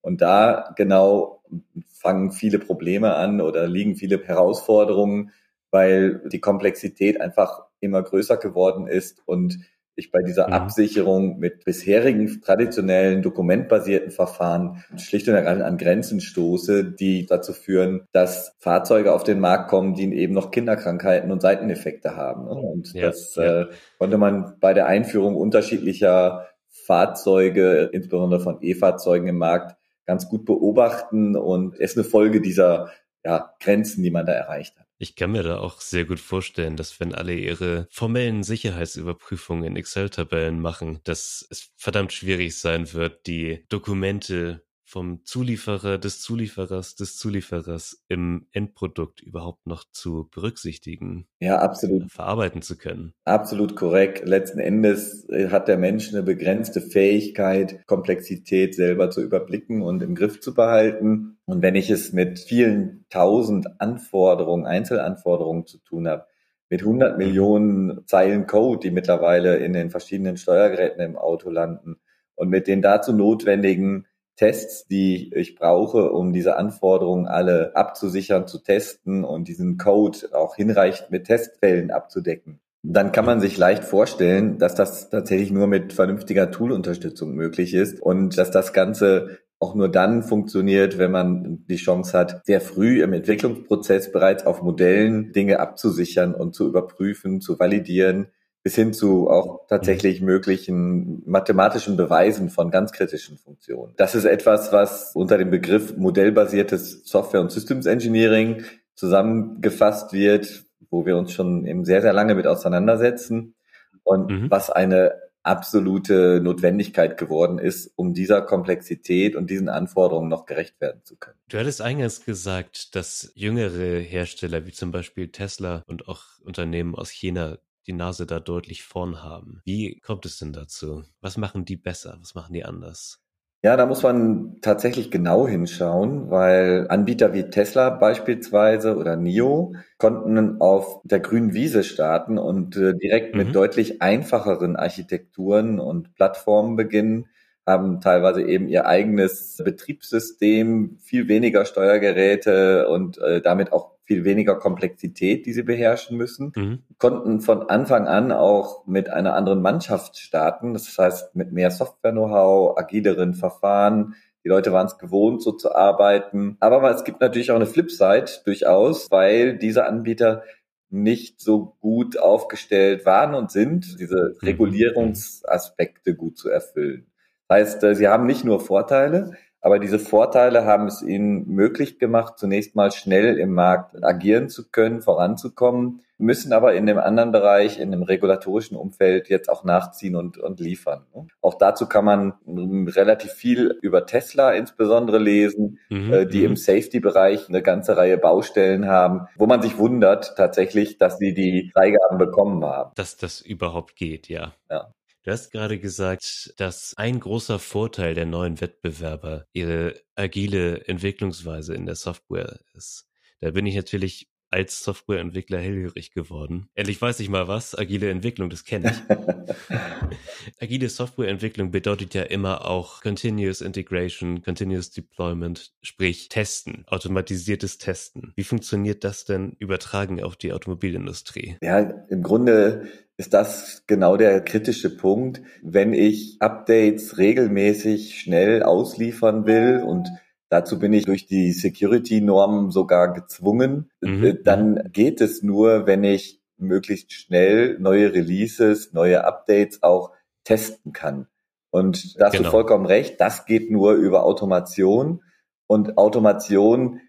Und 0.00 0.20
da 0.20 0.74
genau 0.76 1.42
fangen 1.86 2.32
viele 2.32 2.58
Probleme 2.58 3.14
an 3.14 3.40
oder 3.40 3.68
liegen 3.68 3.94
viele 3.94 4.22
Herausforderungen, 4.22 5.30
weil 5.70 6.28
die 6.28 6.40
Komplexität 6.40 7.20
einfach 7.20 7.66
immer 7.80 8.02
größer 8.02 8.36
geworden 8.36 8.88
ist 8.88 9.22
und 9.26 9.58
ich 9.96 10.10
bei 10.10 10.22
dieser 10.22 10.48
mhm. 10.48 10.52
Absicherung 10.54 11.38
mit 11.38 11.64
bisherigen 11.64 12.40
traditionellen 12.40 13.22
dokumentbasierten 13.22 14.10
Verfahren 14.10 14.84
schlicht 14.96 15.28
und 15.28 15.34
ergreifend 15.34 15.64
an 15.64 15.78
Grenzen 15.78 16.20
stoße, 16.20 16.84
die 16.84 17.26
dazu 17.26 17.52
führen, 17.52 18.06
dass 18.12 18.54
Fahrzeuge 18.58 19.12
auf 19.12 19.24
den 19.24 19.40
Markt 19.40 19.68
kommen, 19.68 19.94
die 19.94 20.12
eben 20.14 20.34
noch 20.34 20.50
Kinderkrankheiten 20.50 21.30
und 21.30 21.42
Seiteneffekte 21.42 22.16
haben. 22.16 22.48
Und 22.48 22.92
ja, 22.92 23.06
das 23.06 23.34
ja. 23.36 23.62
Äh, 23.62 23.66
konnte 23.98 24.18
man 24.18 24.56
bei 24.60 24.74
der 24.74 24.86
Einführung 24.86 25.36
unterschiedlicher 25.36 26.48
Fahrzeuge, 26.68 27.90
insbesondere 27.92 28.40
von 28.40 28.58
E-Fahrzeugen 28.60 29.28
im 29.28 29.38
Markt, 29.38 29.76
ganz 30.06 30.28
gut 30.28 30.44
beobachten 30.44 31.36
und 31.36 31.76
ist 31.76 31.96
eine 31.96 32.04
Folge 32.04 32.40
dieser 32.40 32.90
ja, 33.24 33.54
Grenzen, 33.60 34.02
die 34.02 34.10
man 34.10 34.26
da 34.26 34.32
erreicht 34.32 34.78
hat. 34.78 34.83
Ich 35.04 35.16
kann 35.16 35.32
mir 35.32 35.42
da 35.42 35.58
auch 35.58 35.82
sehr 35.82 36.06
gut 36.06 36.18
vorstellen, 36.18 36.78
dass 36.78 36.98
wenn 36.98 37.14
alle 37.14 37.34
ihre 37.34 37.86
formellen 37.90 38.42
Sicherheitsüberprüfungen 38.42 39.64
in 39.64 39.76
Excel-Tabellen 39.76 40.58
machen, 40.58 41.00
dass 41.04 41.46
es 41.50 41.72
verdammt 41.76 42.14
schwierig 42.14 42.58
sein 42.58 42.90
wird, 42.94 43.26
die 43.26 43.66
Dokumente 43.68 44.63
vom 44.94 45.24
Zulieferer, 45.24 45.98
des 45.98 46.20
Zulieferers, 46.20 46.94
des 46.94 47.16
Zulieferers 47.16 48.04
im 48.06 48.46
Endprodukt 48.52 49.20
überhaupt 49.20 49.66
noch 49.66 49.82
zu 49.90 50.28
berücksichtigen. 50.32 51.26
Ja, 51.40 51.58
absolut. 51.58 52.12
Verarbeiten 52.12 52.62
zu 52.62 52.78
können. 52.78 53.12
Absolut 53.24 53.74
korrekt. 53.74 54.24
Letzten 54.24 54.60
Endes 54.60 55.28
äh, 55.30 55.48
hat 55.48 55.66
der 55.66 55.78
Mensch 55.78 56.10
eine 56.10 56.22
begrenzte 56.22 56.80
Fähigkeit, 56.80 57.84
Komplexität 57.88 58.76
selber 58.76 59.10
zu 59.10 59.20
überblicken 59.20 59.82
und 59.82 60.00
im 60.00 60.14
Griff 60.14 60.40
zu 60.40 60.54
behalten. 60.54 61.38
Und 61.44 61.60
wenn 61.60 61.74
ich 61.74 61.90
es 61.90 62.12
mit 62.12 62.38
vielen 62.38 63.04
tausend 63.10 63.80
Anforderungen, 63.80 64.64
Einzelanforderungen 64.64 65.66
zu 65.66 65.78
tun 65.78 66.06
habe, 66.06 66.26
mit 66.70 66.82
100 66.82 67.18
Millionen 67.18 68.06
Zeilen 68.06 68.46
Code, 68.46 68.78
die 68.78 68.92
mittlerweile 68.92 69.56
in 69.56 69.72
den 69.72 69.90
verschiedenen 69.90 70.36
Steuergeräten 70.36 71.00
im 71.00 71.16
Auto 71.16 71.50
landen 71.50 71.96
und 72.36 72.48
mit 72.48 72.68
den 72.68 72.80
dazu 72.80 73.12
notwendigen 73.12 74.06
Tests, 74.36 74.86
die 74.86 75.32
ich 75.34 75.56
brauche, 75.56 76.10
um 76.10 76.32
diese 76.32 76.56
Anforderungen 76.56 77.26
alle 77.26 77.76
abzusichern, 77.76 78.46
zu 78.46 78.58
testen 78.58 79.24
und 79.24 79.48
diesen 79.48 79.78
Code 79.78 80.18
auch 80.32 80.56
hinreichend 80.56 81.10
mit 81.10 81.26
Testfällen 81.26 81.90
abzudecken. 81.90 82.60
Dann 82.82 83.12
kann 83.12 83.24
man 83.24 83.40
sich 83.40 83.56
leicht 83.56 83.84
vorstellen, 83.84 84.58
dass 84.58 84.74
das 84.74 85.08
tatsächlich 85.08 85.50
nur 85.50 85.66
mit 85.66 85.94
vernünftiger 85.94 86.50
Toolunterstützung 86.50 87.32
möglich 87.34 87.72
ist 87.72 88.00
und 88.00 88.36
dass 88.36 88.50
das 88.50 88.74
Ganze 88.74 89.38
auch 89.58 89.74
nur 89.74 89.88
dann 89.88 90.22
funktioniert, 90.22 90.98
wenn 90.98 91.10
man 91.10 91.64
die 91.66 91.76
Chance 91.76 92.18
hat, 92.18 92.44
sehr 92.44 92.60
früh 92.60 93.02
im 93.02 93.14
Entwicklungsprozess 93.14 94.12
bereits 94.12 94.44
auf 94.44 94.62
Modellen 94.62 95.32
Dinge 95.32 95.60
abzusichern 95.60 96.34
und 96.34 96.54
zu 96.54 96.68
überprüfen, 96.68 97.40
zu 97.40 97.58
validieren, 97.58 98.26
bis 98.64 98.74
hin 98.74 98.94
zu 98.94 99.28
auch 99.28 99.66
tatsächlich 99.68 100.20
mhm. 100.20 100.26
möglichen 100.26 101.22
mathematischen 101.26 101.98
Beweisen 101.98 102.48
von 102.48 102.70
ganz 102.70 102.92
kritischen 102.92 103.36
Funktionen. 103.36 103.92
Das 103.96 104.14
ist 104.14 104.24
etwas, 104.24 104.72
was 104.72 105.12
unter 105.14 105.36
dem 105.36 105.50
Begriff 105.50 105.96
modellbasiertes 105.96 107.04
Software- 107.04 107.42
und 107.42 107.52
Systems 107.52 107.84
Engineering 107.84 108.64
zusammengefasst 108.94 110.14
wird, 110.14 110.64
wo 110.90 111.04
wir 111.04 111.18
uns 111.18 111.32
schon 111.32 111.66
eben 111.66 111.84
sehr, 111.84 112.00
sehr 112.00 112.14
lange 112.14 112.34
mit 112.34 112.46
auseinandersetzen 112.46 113.54
und 114.02 114.30
mhm. 114.30 114.50
was 114.50 114.70
eine 114.70 115.12
absolute 115.42 116.40
Notwendigkeit 116.42 117.18
geworden 117.18 117.58
ist, 117.58 117.92
um 117.96 118.14
dieser 118.14 118.40
Komplexität 118.40 119.36
und 119.36 119.50
diesen 119.50 119.68
Anforderungen 119.68 120.30
noch 120.30 120.46
gerecht 120.46 120.80
werden 120.80 121.02
zu 121.04 121.16
können. 121.16 121.36
Du 121.50 121.58
hattest 121.58 121.82
eingangs 121.82 122.24
gesagt, 122.24 122.96
dass 122.96 123.30
jüngere 123.34 123.98
Hersteller 123.98 124.64
wie 124.64 124.72
zum 124.72 124.90
Beispiel 124.90 125.28
Tesla 125.28 125.82
und 125.86 126.08
auch 126.08 126.22
Unternehmen 126.42 126.94
aus 126.94 127.10
China 127.10 127.58
die 127.86 127.92
Nase 127.92 128.26
da 128.26 128.40
deutlich 128.40 128.82
vorn 128.82 129.22
haben. 129.22 129.60
Wie 129.64 130.00
kommt 130.00 130.26
es 130.26 130.38
denn 130.38 130.52
dazu? 130.52 131.04
Was 131.20 131.36
machen 131.36 131.64
die 131.64 131.76
besser? 131.76 132.16
Was 132.20 132.34
machen 132.34 132.54
die 132.54 132.64
anders? 132.64 133.24
Ja, 133.64 133.78
da 133.78 133.86
muss 133.86 134.02
man 134.02 134.58
tatsächlich 134.60 135.10
genau 135.10 135.48
hinschauen, 135.48 136.30
weil 136.30 136.84
Anbieter 136.90 137.32
wie 137.32 137.48
Tesla 137.48 137.88
beispielsweise 137.88 138.94
oder 138.98 139.16
NIO 139.16 139.74
konnten 139.96 140.60
auf 140.60 141.00
der 141.04 141.20
grünen 141.20 141.54
Wiese 141.54 141.82
starten 141.82 142.36
und 142.36 142.76
äh, 142.76 142.92
direkt 142.94 143.34
mhm. 143.34 143.38
mit 143.38 143.54
deutlich 143.54 144.02
einfacheren 144.02 144.76
Architekturen 144.76 145.80
und 145.80 146.14
Plattformen 146.14 146.76
beginnen, 146.76 147.30
haben 147.66 148.00
teilweise 148.00 148.42
eben 148.42 148.68
ihr 148.68 148.86
eigenes 148.86 149.60
Betriebssystem, 149.64 150.98
viel 151.00 151.28
weniger 151.28 151.64
Steuergeräte 151.64 152.88
und 152.88 153.18
äh, 153.18 153.40
damit 153.40 153.72
auch 153.72 153.94
viel 154.04 154.24
weniger 154.24 154.56
Komplexität, 154.56 155.46
die 155.46 155.52
sie 155.52 155.62
beherrschen 155.62 156.16
müssen, 156.16 156.52
mhm. 156.54 156.82
konnten 156.98 157.40
von 157.40 157.70
Anfang 157.70 158.06
an 158.06 158.32
auch 158.32 158.86
mit 158.86 159.08
einer 159.08 159.34
anderen 159.34 159.62
Mannschaft 159.62 160.18
starten. 160.18 160.74
Das 160.74 160.96
heißt, 160.96 161.34
mit 161.34 161.52
mehr 161.52 161.70
Software-Know-how, 161.70 162.76
agileren 162.76 163.34
Verfahren. 163.34 164.14
Die 164.44 164.50
Leute 164.50 164.72
waren 164.72 164.86
es 164.86 164.98
gewohnt, 164.98 165.42
so 165.42 165.52
zu 165.52 165.74
arbeiten. 165.74 166.58
Aber 166.60 166.90
es 166.90 167.04
gibt 167.04 167.22
natürlich 167.22 167.50
auch 167.50 167.56
eine 167.56 167.66
Flipside 167.66 168.26
durchaus, 168.44 169.10
weil 169.10 169.56
diese 169.56 169.86
Anbieter 169.86 170.42
nicht 170.90 171.40
so 171.40 171.76
gut 171.80 172.18
aufgestellt 172.18 173.06
waren 173.06 173.34
und 173.34 173.50
sind, 173.50 173.98
diese 173.98 174.34
mhm. 174.40 174.46
Regulierungsaspekte 174.46 176.14
gut 176.14 176.36
zu 176.36 176.50
erfüllen. 176.50 177.06
Das 177.48 177.58
heißt, 177.58 177.84
äh, 177.84 177.94
sie 177.94 178.08
haben 178.08 178.26
nicht 178.26 178.44
nur 178.44 178.60
Vorteile, 178.60 179.32
aber 179.64 179.78
diese 179.78 179.98
Vorteile 179.98 180.66
haben 180.66 180.88
es 180.88 181.00
ihnen 181.00 181.48
möglich 181.48 181.98
gemacht, 181.98 182.34
zunächst 182.36 182.76
mal 182.76 182.92
schnell 182.92 183.38
im 183.38 183.54
Markt 183.54 184.04
agieren 184.04 184.50
zu 184.50 184.68
können, 184.68 185.00
voranzukommen, 185.00 186.02
müssen 186.18 186.52
aber 186.52 186.74
in 186.74 186.84
dem 186.84 186.98
anderen 186.98 187.32
Bereich, 187.32 187.78
in 187.78 187.90
dem 187.90 188.02
regulatorischen 188.02 188.76
Umfeld 188.76 189.30
jetzt 189.30 189.48
auch 189.48 189.64
nachziehen 189.64 190.16
und, 190.16 190.36
und 190.36 190.60
liefern. 190.60 191.06
Auch 191.40 191.54
dazu 191.54 191.86
kann 191.86 192.04
man 192.04 192.34
relativ 192.46 193.32
viel 193.32 193.78
über 193.80 194.04
Tesla 194.04 194.52
insbesondere 194.52 195.18
lesen, 195.18 195.78
mhm, 195.88 196.12
äh, 196.12 196.26
die 196.26 196.44
im 196.44 196.52
mhm. 196.52 196.56
Safety-Bereich 196.56 197.48
eine 197.48 197.62
ganze 197.62 197.96
Reihe 197.96 198.18
Baustellen 198.18 198.86
haben, 198.86 199.28
wo 199.36 199.46
man 199.46 199.62
sich 199.62 199.78
wundert 199.78 200.36
tatsächlich, 200.36 200.98
dass 200.98 201.16
sie 201.16 201.32
die 201.32 201.70
Freigaben 201.72 202.18
bekommen 202.18 202.62
haben. 202.66 202.92
Dass 202.96 203.16
das 203.16 203.40
überhaupt 203.40 203.96
geht, 203.96 204.28
ja. 204.28 204.52
Ja. 204.70 204.92
Du 205.24 205.30
hast 205.30 205.50
gerade 205.52 205.78
gesagt, 205.78 206.52
dass 206.58 206.92
ein 206.98 207.18
großer 207.18 207.58
Vorteil 207.58 208.14
der 208.14 208.26
neuen 208.26 208.60
Wettbewerber 208.60 209.46
ihre 209.54 209.98
agile 210.14 210.86
Entwicklungsweise 210.86 211.74
in 211.74 211.86
der 211.86 211.94
Software 211.94 212.60
ist. 212.74 213.08
Da 213.40 213.50
bin 213.50 213.64
ich 213.64 213.74
natürlich 213.74 214.28
als 214.54 214.84
Softwareentwickler 214.84 215.58
hellhörig 215.58 216.12
geworden. 216.12 216.68
Endlich 216.76 217.02
weiß 217.02 217.18
ich 217.18 217.28
mal 217.28 217.48
was. 217.48 217.76
Agile 217.76 218.08
Entwicklung, 218.08 218.50
das 218.50 218.64
kenne 218.64 218.92
ich. 218.92 220.60
Agile 220.60 220.88
Softwareentwicklung 220.88 221.72
bedeutet 221.72 222.14
ja 222.14 222.22
immer 222.22 222.64
auch 222.64 223.02
Continuous 223.02 223.60
Integration, 223.60 224.42
Continuous 224.42 224.92
Deployment, 224.92 225.72
sprich 225.82 226.28
Testen, 226.28 226.84
automatisiertes 226.86 227.78
Testen. 227.78 228.32
Wie 228.36 228.44
funktioniert 228.44 229.02
das 229.02 229.24
denn 229.24 229.56
übertragen 229.58 230.22
auf 230.22 230.36
die 230.36 230.52
Automobilindustrie? 230.52 231.56
Ja, 231.60 231.80
im 231.80 232.22
Grunde 232.22 232.86
ist 233.16 233.34
das 233.34 233.82
genau 233.88 234.16
der 234.16 234.40
kritische 234.40 234.96
Punkt. 234.96 235.42
Wenn 235.62 235.92
ich 235.92 236.36
Updates 236.38 237.18
regelmäßig 237.18 238.20
schnell 238.20 238.62
ausliefern 238.62 239.46
will 239.46 239.82
und 239.84 240.08
Dazu 240.54 240.78
bin 240.78 240.92
ich 240.92 241.04
durch 241.04 241.26
die 241.26 241.50
Security-Normen 241.50 242.70
sogar 242.70 243.12
gezwungen. 243.12 243.90
Mhm. 244.00 244.24
Äh, 244.24 244.36
dann 244.40 244.88
geht 244.92 245.20
es 245.20 245.42
nur, 245.42 245.88
wenn 245.88 246.04
ich 246.04 246.40
möglichst 246.56 247.12
schnell 247.12 247.76
neue 247.80 248.14
Releases, 248.14 248.92
neue 248.92 249.24
Updates 249.24 249.82
auch 249.82 250.12
testen 250.44 250.92
kann. 250.92 251.26
Und 251.72 252.20
da 252.20 252.26
hast 252.26 252.34
genau. 252.34 252.44
du 252.44 252.50
vollkommen 252.52 252.86
recht, 252.86 253.20
das 253.20 253.46
geht 253.46 253.72
nur 253.72 253.94
über 253.94 254.22
Automation. 254.22 255.24
Und 255.66 255.98
Automation 255.98 257.00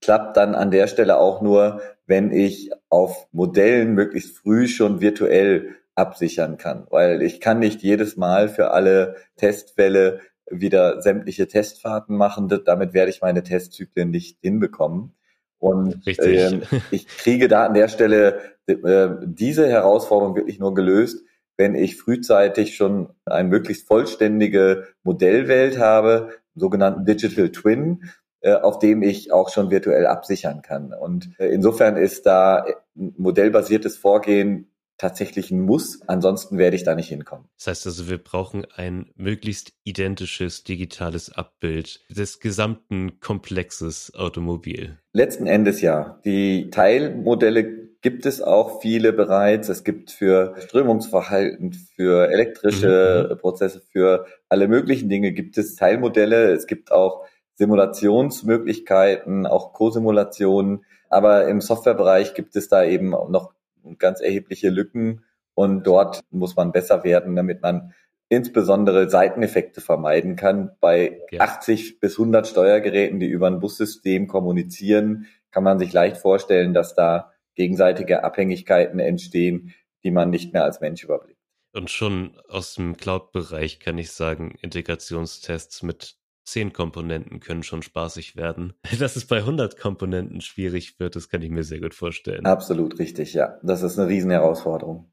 klappt 0.00 0.36
dann 0.36 0.56
an 0.56 0.72
der 0.72 0.88
Stelle 0.88 1.18
auch 1.18 1.42
nur, 1.42 1.82
wenn 2.06 2.32
ich 2.32 2.72
auf 2.88 3.28
Modellen 3.30 3.94
möglichst 3.94 4.36
früh 4.36 4.66
schon 4.66 5.00
virtuell 5.00 5.76
absichern 5.94 6.56
kann. 6.56 6.88
Weil 6.90 7.22
ich 7.22 7.40
kann 7.40 7.60
nicht 7.60 7.82
jedes 7.84 8.16
Mal 8.16 8.48
für 8.48 8.72
alle 8.72 9.14
Testfälle 9.36 10.22
wieder 10.50 11.00
sämtliche 11.00 11.48
Testfahrten 11.48 12.16
machen. 12.16 12.48
Damit 12.64 12.92
werde 12.92 13.10
ich 13.10 13.20
meine 13.20 13.42
Testzyklen 13.42 14.10
nicht 14.10 14.38
hinbekommen. 14.40 15.14
Und 15.58 16.06
äh, 16.06 16.60
ich 16.90 17.06
kriege 17.06 17.48
da 17.48 17.66
an 17.66 17.74
der 17.74 17.88
Stelle 17.88 18.40
äh, 18.66 19.08
diese 19.24 19.68
Herausforderung 19.68 20.34
wirklich 20.34 20.58
nur 20.58 20.74
gelöst, 20.74 21.24
wenn 21.56 21.74
ich 21.74 21.98
frühzeitig 21.98 22.74
schon 22.74 23.10
eine 23.26 23.48
möglichst 23.48 23.86
vollständige 23.86 24.88
Modellwelt 25.02 25.78
habe, 25.78 26.30
sogenannten 26.54 27.04
Digital 27.04 27.50
Twin, 27.50 28.04
äh, 28.40 28.54
auf 28.54 28.78
dem 28.78 29.02
ich 29.02 29.32
auch 29.32 29.50
schon 29.50 29.70
virtuell 29.70 30.06
absichern 30.06 30.62
kann. 30.62 30.94
Und 30.94 31.30
äh, 31.38 31.48
insofern 31.48 31.98
ist 31.98 32.24
da 32.24 32.64
modellbasiertes 32.94 33.98
Vorgehen 33.98 34.72
tatsächlich 35.00 35.50
ein 35.50 35.60
Muss. 35.60 36.00
Ansonsten 36.06 36.58
werde 36.58 36.76
ich 36.76 36.84
da 36.84 36.94
nicht 36.94 37.08
hinkommen. 37.08 37.46
Das 37.56 37.68
heißt 37.68 37.86
also, 37.86 38.10
wir 38.10 38.18
brauchen 38.18 38.66
ein 38.76 39.10
möglichst 39.16 39.72
identisches 39.82 40.62
digitales 40.62 41.32
Abbild 41.32 42.00
des 42.10 42.38
gesamten 42.38 43.18
Komplexes 43.20 44.12
Automobil. 44.14 44.98
Letzten 45.12 45.46
Endes 45.46 45.80
ja. 45.80 46.20
Die 46.24 46.70
Teilmodelle 46.70 47.88
gibt 48.02 48.26
es 48.26 48.42
auch 48.42 48.82
viele 48.82 49.12
bereits. 49.12 49.70
Es 49.70 49.84
gibt 49.84 50.10
für 50.10 50.54
Strömungsverhalten, 50.58 51.72
für 51.72 52.30
elektrische 52.30 53.30
mhm. 53.30 53.38
Prozesse, 53.38 53.82
für 53.90 54.26
alle 54.48 54.68
möglichen 54.68 55.08
Dinge 55.08 55.32
gibt 55.32 55.56
es 55.56 55.76
Teilmodelle. 55.76 56.52
Es 56.52 56.66
gibt 56.66 56.92
auch 56.92 57.24
Simulationsmöglichkeiten, 57.54 59.46
auch 59.46 59.72
Co-Simulationen. 59.72 60.84
Aber 61.08 61.48
im 61.48 61.60
Softwarebereich 61.60 62.34
gibt 62.34 62.54
es 62.54 62.68
da 62.68 62.84
eben 62.84 63.10
noch 63.10 63.52
ganz 63.98 64.20
erhebliche 64.20 64.70
Lücken 64.70 65.24
und 65.54 65.86
dort 65.86 66.20
muss 66.30 66.56
man 66.56 66.72
besser 66.72 67.04
werden, 67.04 67.36
damit 67.36 67.62
man 67.62 67.94
insbesondere 68.28 69.10
Seiteneffekte 69.10 69.80
vermeiden 69.80 70.36
kann. 70.36 70.70
Bei 70.80 71.20
ja. 71.30 71.40
80 71.40 72.00
bis 72.00 72.18
100 72.18 72.46
Steuergeräten, 72.46 73.20
die 73.20 73.26
über 73.26 73.48
ein 73.48 73.60
Bussystem 73.60 74.28
kommunizieren, 74.28 75.26
kann 75.50 75.64
man 75.64 75.78
sich 75.78 75.92
leicht 75.92 76.16
vorstellen, 76.16 76.72
dass 76.72 76.94
da 76.94 77.32
gegenseitige 77.56 78.22
Abhängigkeiten 78.22 79.00
entstehen, 79.00 79.74
die 80.04 80.12
man 80.12 80.30
nicht 80.30 80.52
mehr 80.52 80.64
als 80.64 80.80
Mensch 80.80 81.02
überblickt. 81.02 81.40
Und 81.72 81.90
schon 81.90 82.40
aus 82.48 82.74
dem 82.74 82.96
Cloud-Bereich 82.96 83.80
kann 83.80 83.98
ich 83.98 84.12
sagen, 84.12 84.54
Integrationstests 84.60 85.82
mit 85.82 86.16
zehn 86.50 86.72
Komponenten 86.72 87.40
können 87.40 87.62
schon 87.62 87.82
spaßig 87.82 88.36
werden. 88.36 88.74
Dass 88.98 89.16
es 89.16 89.26
bei 89.26 89.38
100 89.38 89.78
Komponenten 89.78 90.40
schwierig 90.40 90.98
wird, 91.00 91.16
das 91.16 91.28
kann 91.28 91.42
ich 91.42 91.50
mir 91.50 91.64
sehr 91.64 91.80
gut 91.80 91.94
vorstellen. 91.94 92.46
Absolut 92.46 92.98
richtig, 92.98 93.34
ja. 93.34 93.58
Das 93.62 93.82
ist 93.82 93.98
eine 93.98 94.08
Riesenherausforderung. 94.08 95.10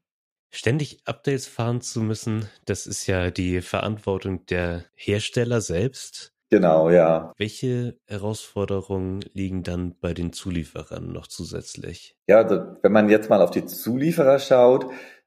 Ständig 0.50 1.02
Updates 1.04 1.46
fahren 1.46 1.82
zu 1.82 2.00
müssen, 2.00 2.46
das 2.64 2.86
ist 2.86 3.06
ja 3.06 3.30
die 3.30 3.60
Verantwortung 3.60 4.46
der 4.46 4.84
Hersteller 4.94 5.60
selbst. 5.60 6.32
Genau, 6.50 6.88
ja. 6.88 7.34
Welche 7.36 7.98
Herausforderungen 8.06 9.20
liegen 9.34 9.62
dann 9.62 9.94
bei 10.00 10.14
den 10.14 10.32
Zulieferern 10.32 11.12
noch 11.12 11.26
zusätzlich? 11.26 12.16
Ja, 12.26 12.38
also 12.38 12.62
wenn 12.80 12.92
man 12.92 13.10
jetzt 13.10 13.28
mal 13.28 13.42
auf 13.42 13.50
die 13.50 13.66
Zulieferer 13.66 14.38
schaut, 14.38 14.86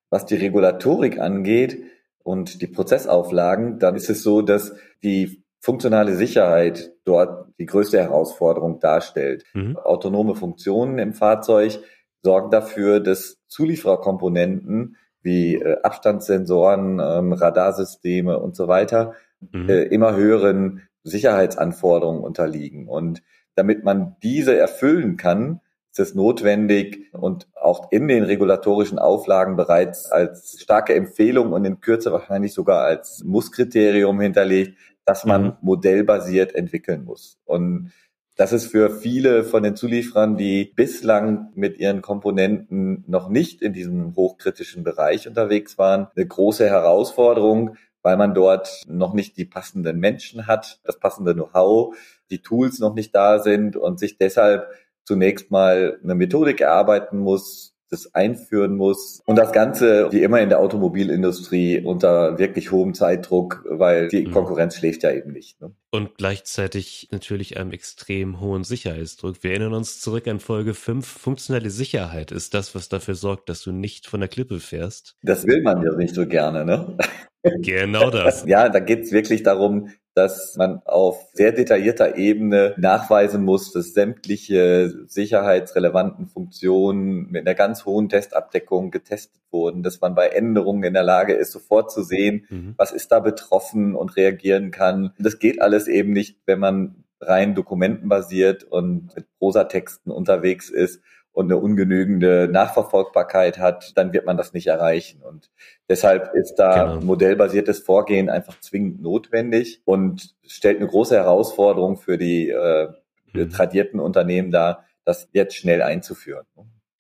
was 0.10 0.26
die 0.26 0.36
Regulatorik 0.36 1.20
angeht 1.20 1.84
und 2.24 2.62
die 2.62 2.68
Prozessauflagen, 2.68 3.78
dann 3.78 3.96
ist 3.96 4.10
es 4.10 4.24
so, 4.24 4.42
dass 4.42 4.74
die 5.04 5.41
funktionale 5.62 6.16
Sicherheit 6.16 6.92
dort 7.06 7.48
die 7.60 7.68
größte 7.68 8.00
Herausforderung 8.00 8.80
darstellt. 8.80 9.46
Mhm. 9.54 9.78
Autonome 9.78 10.36
Funktionen 10.36 10.98
im 10.98 11.14
Fahrzeug 11.14 11.80
sorgen 12.24 12.50
dafür, 12.50 13.00
dass 13.00 13.38
Zuliefererkomponenten 13.48 14.98
wie 15.22 15.56
äh, 15.56 15.78
Abstandssensoren, 15.84 17.00
ähm, 17.00 17.34
Radarsysteme 17.34 18.40
und 18.40 18.56
so 18.56 18.68
weiter 18.68 19.14
mhm. 19.52 19.70
äh, 19.70 19.84
immer 19.84 20.16
höheren 20.16 20.82
Sicherheitsanforderungen 21.04 22.24
unterliegen. 22.24 22.88
Und 22.88 23.22
damit 23.56 23.84
man 23.84 24.16
diese 24.24 24.58
erfüllen 24.58 25.18
kann, 25.18 25.62
ist 25.92 26.00
es 26.00 26.16
notwendig 26.16 27.14
und 27.14 27.48
auch 27.54 27.92
in 27.92 28.08
den 28.08 28.24
regulatorischen 28.24 28.98
Auflagen 28.98 29.58
bereits 29.58 30.10
als 30.10 30.58
starke 30.62 30.96
Empfehlung 30.96 31.52
und 31.52 31.66
in 31.66 31.82
Kürze 31.82 32.14
wahrscheinlich 32.14 32.54
sogar 32.54 32.84
als 32.84 33.24
Musskriterium 33.26 34.20
hinterlegt, 34.22 34.78
dass 35.06 35.26
man 35.26 35.44
mhm. 35.44 35.54
modellbasiert 35.62 36.56
entwickeln 36.56 37.06
muss. 37.06 37.38
Und 37.46 37.92
das 38.38 38.54
ist 38.54 38.68
für 38.68 38.90
viele 38.90 39.44
von 39.44 39.62
den 39.62 39.76
Zulieferern, 39.76 40.38
die 40.38 40.72
bislang 40.76 41.52
mit 41.54 41.78
ihren 41.78 42.02
Komponenten 42.02 43.04
noch 43.08 43.30
nicht 43.30 43.62
in 43.62 43.74
diesem 43.74 44.16
hochkritischen 44.16 44.84
Bereich 44.84 45.28
unterwegs 45.28 45.78
waren, 45.78 46.08
eine 46.16 46.26
große 46.26 46.68
Herausforderung, 46.68 47.76
weil 48.02 48.18
man 48.18 48.34
dort 48.34 48.82
noch 48.88 49.14
nicht 49.14 49.38
die 49.38 49.46
passenden 49.46 50.00
Menschen 50.00 50.48
hat, 50.48 50.80
das 50.84 50.98
passende 50.98 51.34
Know-how, 51.34 51.96
die 52.32 52.42
Tools 52.42 52.80
noch 52.80 52.96
nicht 52.96 53.14
da 53.14 53.40
sind 53.40 53.76
und 53.76 54.00
sich 54.00 54.18
deshalb 54.18 54.72
zunächst 55.04 55.52
mal 55.52 56.00
eine 56.04 56.16
Methodik 56.16 56.62
erarbeiten 56.62 57.20
muss, 57.20 57.76
das 57.92 58.16
einführen 58.16 58.76
muss. 58.76 59.22
Und 59.26 59.36
das 59.36 59.52
Ganze, 59.52 60.12
wie 60.12 60.24
immer 60.24 60.40
in 60.40 60.50
der 60.50 60.60
Automobilindustrie, 60.60 61.82
unter 61.84 62.40
wirklich 62.40 62.72
hohem 62.72 62.94
Zeitdruck, 62.94 63.66
weil 63.70 64.08
die 64.08 64.26
mhm. 64.26 64.32
Konkurrenz 64.32 64.78
schläft 64.78 65.04
ja 65.04 65.12
eben 65.12 65.34
nicht. 65.34 65.62
Ne? 65.62 65.72
Und 65.92 66.16
gleichzeitig 66.18 67.10
natürlich 67.12 67.58
einem 67.58 67.72
extrem 67.72 68.40
hohen 68.40 68.64
Sicherheitsdruck. 68.64 69.44
Wir 69.44 69.52
erinnern 69.52 69.74
uns 69.74 70.00
zurück 70.00 70.28
an 70.28 70.40
Folge 70.40 70.74
5. 70.74 71.06
Funktionelle 71.06 71.70
Sicherheit 71.70 72.32
ist 72.32 72.54
das, 72.54 72.74
was 72.74 72.88
dafür 72.88 73.16
sorgt, 73.16 73.50
dass 73.50 73.62
du 73.62 73.74
nicht 73.74 74.08
von 74.08 74.22
der 74.22 74.30
Klippe 74.30 74.62
fährst. 74.62 75.18
Das 75.22 75.46
will 75.46 75.62
man 75.62 75.84
ja 75.84 75.94
nicht 75.96 76.16
so 76.16 76.26
gerne, 76.26 76.66
ne? 76.66 76.98
Genau 77.44 78.10
das. 78.10 78.46
Ja, 78.48 78.70
da 78.70 78.80
geht 78.80 79.02
es 79.02 79.12
wirklich 79.12 79.44
darum, 79.44 79.90
dass 80.14 80.56
man 80.58 80.82
auf 80.86 81.30
sehr 81.34 81.52
detaillierter 81.52 82.18
Ebene 82.18 82.76
nachweisen 82.78 83.44
muss, 83.44 83.72
dass 83.72 83.94
sämtliche 83.94 85.06
sicherheitsrelevanten 85.08 86.28
Funktionen 86.28 87.30
mit 87.30 87.48
einer 87.48 87.56
ganz 87.56 87.86
hohen 87.86 88.10
Testabdeckung 88.10 88.92
getestet 88.92 89.42
wurden, 89.52 89.84
dass 89.84 90.02
man 90.02 90.16
bei 90.16 90.28
Änderungen 90.28 90.84
in 90.84 90.94
der 90.94 91.04
Lage 91.04 91.34
ist, 91.34 91.52
sofort 91.52 91.92
zu 91.92 92.04
sehen, 92.04 92.46
mhm. 92.50 92.74
was 92.78 92.92
ist 92.92 93.12
da 93.12 93.20
betroffen 93.20 93.96
und 93.96 94.18
reagieren 94.18 94.72
kann. 94.72 95.14
Das 95.18 95.40
geht 95.40 95.62
alles 95.62 95.88
eben 95.88 96.12
nicht, 96.12 96.40
wenn 96.46 96.60
man 96.60 97.04
rein 97.22 97.56
dokumentenbasiert 97.56 98.64
und 98.64 99.16
mit 99.16 99.26
Prosatexten 99.38 100.12
unterwegs 100.12 100.70
ist 100.70 101.02
und 101.34 101.46
eine 101.46 101.58
ungenügende 101.58 102.50
Nachverfolgbarkeit 102.52 103.58
hat, 103.58 103.98
dann 103.98 104.14
wird 104.14 104.26
man 104.26 104.38
das 104.38 104.54
nicht 104.54 104.68
erreichen. 104.68 105.22
Und 105.22 105.50
deshalb 105.88 106.34
ist 106.34 106.56
da 106.56 106.96
genau. 106.96 107.06
modellbasiertes 107.06 107.80
Vorgehen 107.80 108.30
einfach 108.30 108.60
zwingend 108.60 109.02
notwendig 109.02 109.82
und 109.86 110.36
stellt 110.46 110.78
eine 110.78 110.88
große 110.88 111.16
Herausforderung 111.16 111.98
für 111.98 112.18
die 112.18 112.50
äh, 112.50 112.90
mhm. 113.34 113.50
tradierten 113.50 114.00
Unternehmen 114.00 114.52
dar, 114.52 114.86
das 115.06 115.30
jetzt 115.32 115.56
schnell 115.56 115.82
einzuführen. 115.82 116.46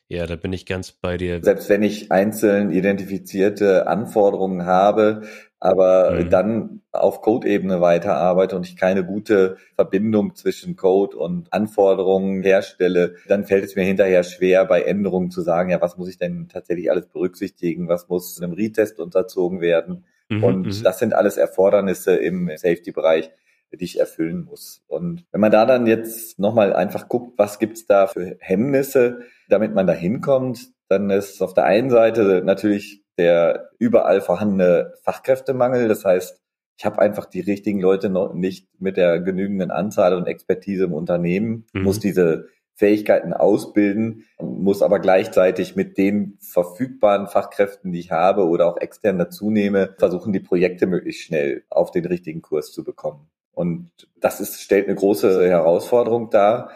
Ja, 0.08 0.26
da 0.26 0.36
bin 0.36 0.52
ich 0.52 0.66
ganz 0.66 0.92
bei 0.92 1.16
dir. 1.16 1.42
Selbst 1.42 1.70
wenn 1.70 1.84
ich 1.84 2.12
einzeln 2.12 2.72
identifizierte 2.72 3.88
Anforderungen 3.88 4.66
habe, 4.66 5.22
aber 5.62 6.12
mhm. 6.12 6.30
dann 6.32 6.82
auf 6.92 7.22
Code-Ebene 7.22 7.82
weiterarbeite 7.82 8.56
und 8.56 8.66
ich 8.66 8.76
keine 8.76 9.06
gute 9.06 9.58
Verbindung 9.76 10.36
zwischen 10.36 10.76
Code 10.76 11.16
und 11.16 11.54
Anforderungen 11.54 12.42
herstelle, 12.42 13.14
dann 13.28 13.46
fällt 13.46 13.64
es 13.64 13.76
mir 13.76 13.84
hinterher 13.84 14.24
schwer, 14.24 14.66
bei 14.66 14.82
Änderungen 14.82 15.30
zu 15.30 15.42
sagen, 15.42 15.70
ja, 15.70 15.80
was 15.80 15.98
muss 15.98 16.10
ich 16.10 16.18
denn 16.18 16.50
tatsächlich 16.52 16.90
alles 16.90 17.06
berücksichtigen, 17.06 17.88
was 17.88 18.10
muss 18.10 18.42
einem 18.42 18.54
Retest 18.54 19.00
unterzogen 19.00 19.62
werden. 19.62 20.04
Mhm, 20.30 20.44
und 20.44 20.66
mhm. 20.66 20.84
das 20.84 20.98
sind 20.98 21.14
alles 21.14 21.38
Erfordernisse 21.38 22.16
im 22.16 22.50
Safety-Bereich, 22.50 23.30
die 23.72 23.86
ich 23.86 24.00
erfüllen 24.00 24.46
muss. 24.46 24.82
Und 24.88 25.26
wenn 25.32 25.42
man 25.42 25.52
da 25.52 25.68
dann 25.68 25.86
jetzt 25.86 26.40
nochmal 26.40 26.74
einfach 26.74 27.08
guckt, 27.08 27.38
was 27.38 27.60
gibt's 27.60 27.86
da 27.86 28.08
für 28.08 28.36
Hemmnisse, 28.40 29.20
damit 29.48 29.76
man 29.76 29.86
da 29.86 29.94
hinkommt, 29.94 30.72
dann 30.90 31.12
ist 31.12 31.40
auf 31.44 31.54
der 31.54 31.66
einen 31.66 31.92
Seite 31.92 32.42
natürlich 32.44 33.01
der 33.18 33.70
überall 33.80 34.22
vorhandene 34.22 34.94
Fachkräftemangel. 35.04 35.88
Das 35.88 36.06
heißt, 36.06 36.42
ich 36.78 36.86
habe 36.86 37.00
einfach 37.00 37.26
die 37.26 37.42
richtigen 37.42 37.80
Leute 37.80 38.10
noch 38.10 38.34
nicht 38.34 38.68
mit 38.80 38.98
der 38.98 39.20
genügenden 39.20 39.72
Anzahl 39.72 40.16
und 40.16 40.28
Expertise 40.28 40.86
im 40.86 40.94
Unternehmen, 40.94 41.68
mhm. 41.74 41.84
muss 41.84 42.00
diese 42.00 42.48
Fähigkeiten 42.74 43.34
ausbilden, 43.34 44.26
muss 44.42 44.82
aber 44.82 45.00
gleichzeitig 45.00 45.76
mit 45.76 46.00
den 46.00 46.40
verfügbaren 46.42 47.28
Fachkräften, 47.28 47.92
die 47.92 48.00
ich 48.00 48.10
habe 48.10 48.48
oder 48.48 48.66
auch 48.66 48.78
extern 48.78 49.20
dazu 49.20 49.52
nehme, 49.52 49.94
versuchen, 50.00 50.34
die 50.34 50.40
Projekte 50.40 50.88
möglichst 50.88 51.22
schnell 51.22 51.64
auf 51.70 51.92
den 51.92 52.06
richtigen 52.06 52.42
Kurs 52.42 52.72
zu 52.72 52.84
bekommen. 52.84 53.30
Und 53.52 53.92
das 54.16 54.42
ist, 54.42 54.62
stellt 54.62 54.88
eine 54.88 54.96
große 54.96 55.48
Herausforderung 55.48 56.32
dar. 56.32 56.72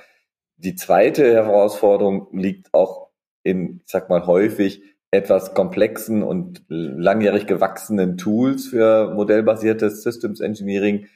Die 0.58 0.76
zweite 0.76 1.34
Herausforderung 1.34 2.28
liegt 2.32 2.72
auch 2.74 3.10
in, 3.42 3.82
ich 3.86 3.92
sag 3.92 4.08
mal, 4.10 4.28
häufig 4.28 4.84
etwas 5.16 5.54
komplexen 5.54 6.24
und 6.24 6.64
langjährig 6.68 7.48
gewachsenen 7.48 8.18
Tools 8.18 8.68
für 8.68 9.14
modellbasiertes 9.14 10.04
Systems 10.04 10.40
Engineering, 10.40 11.08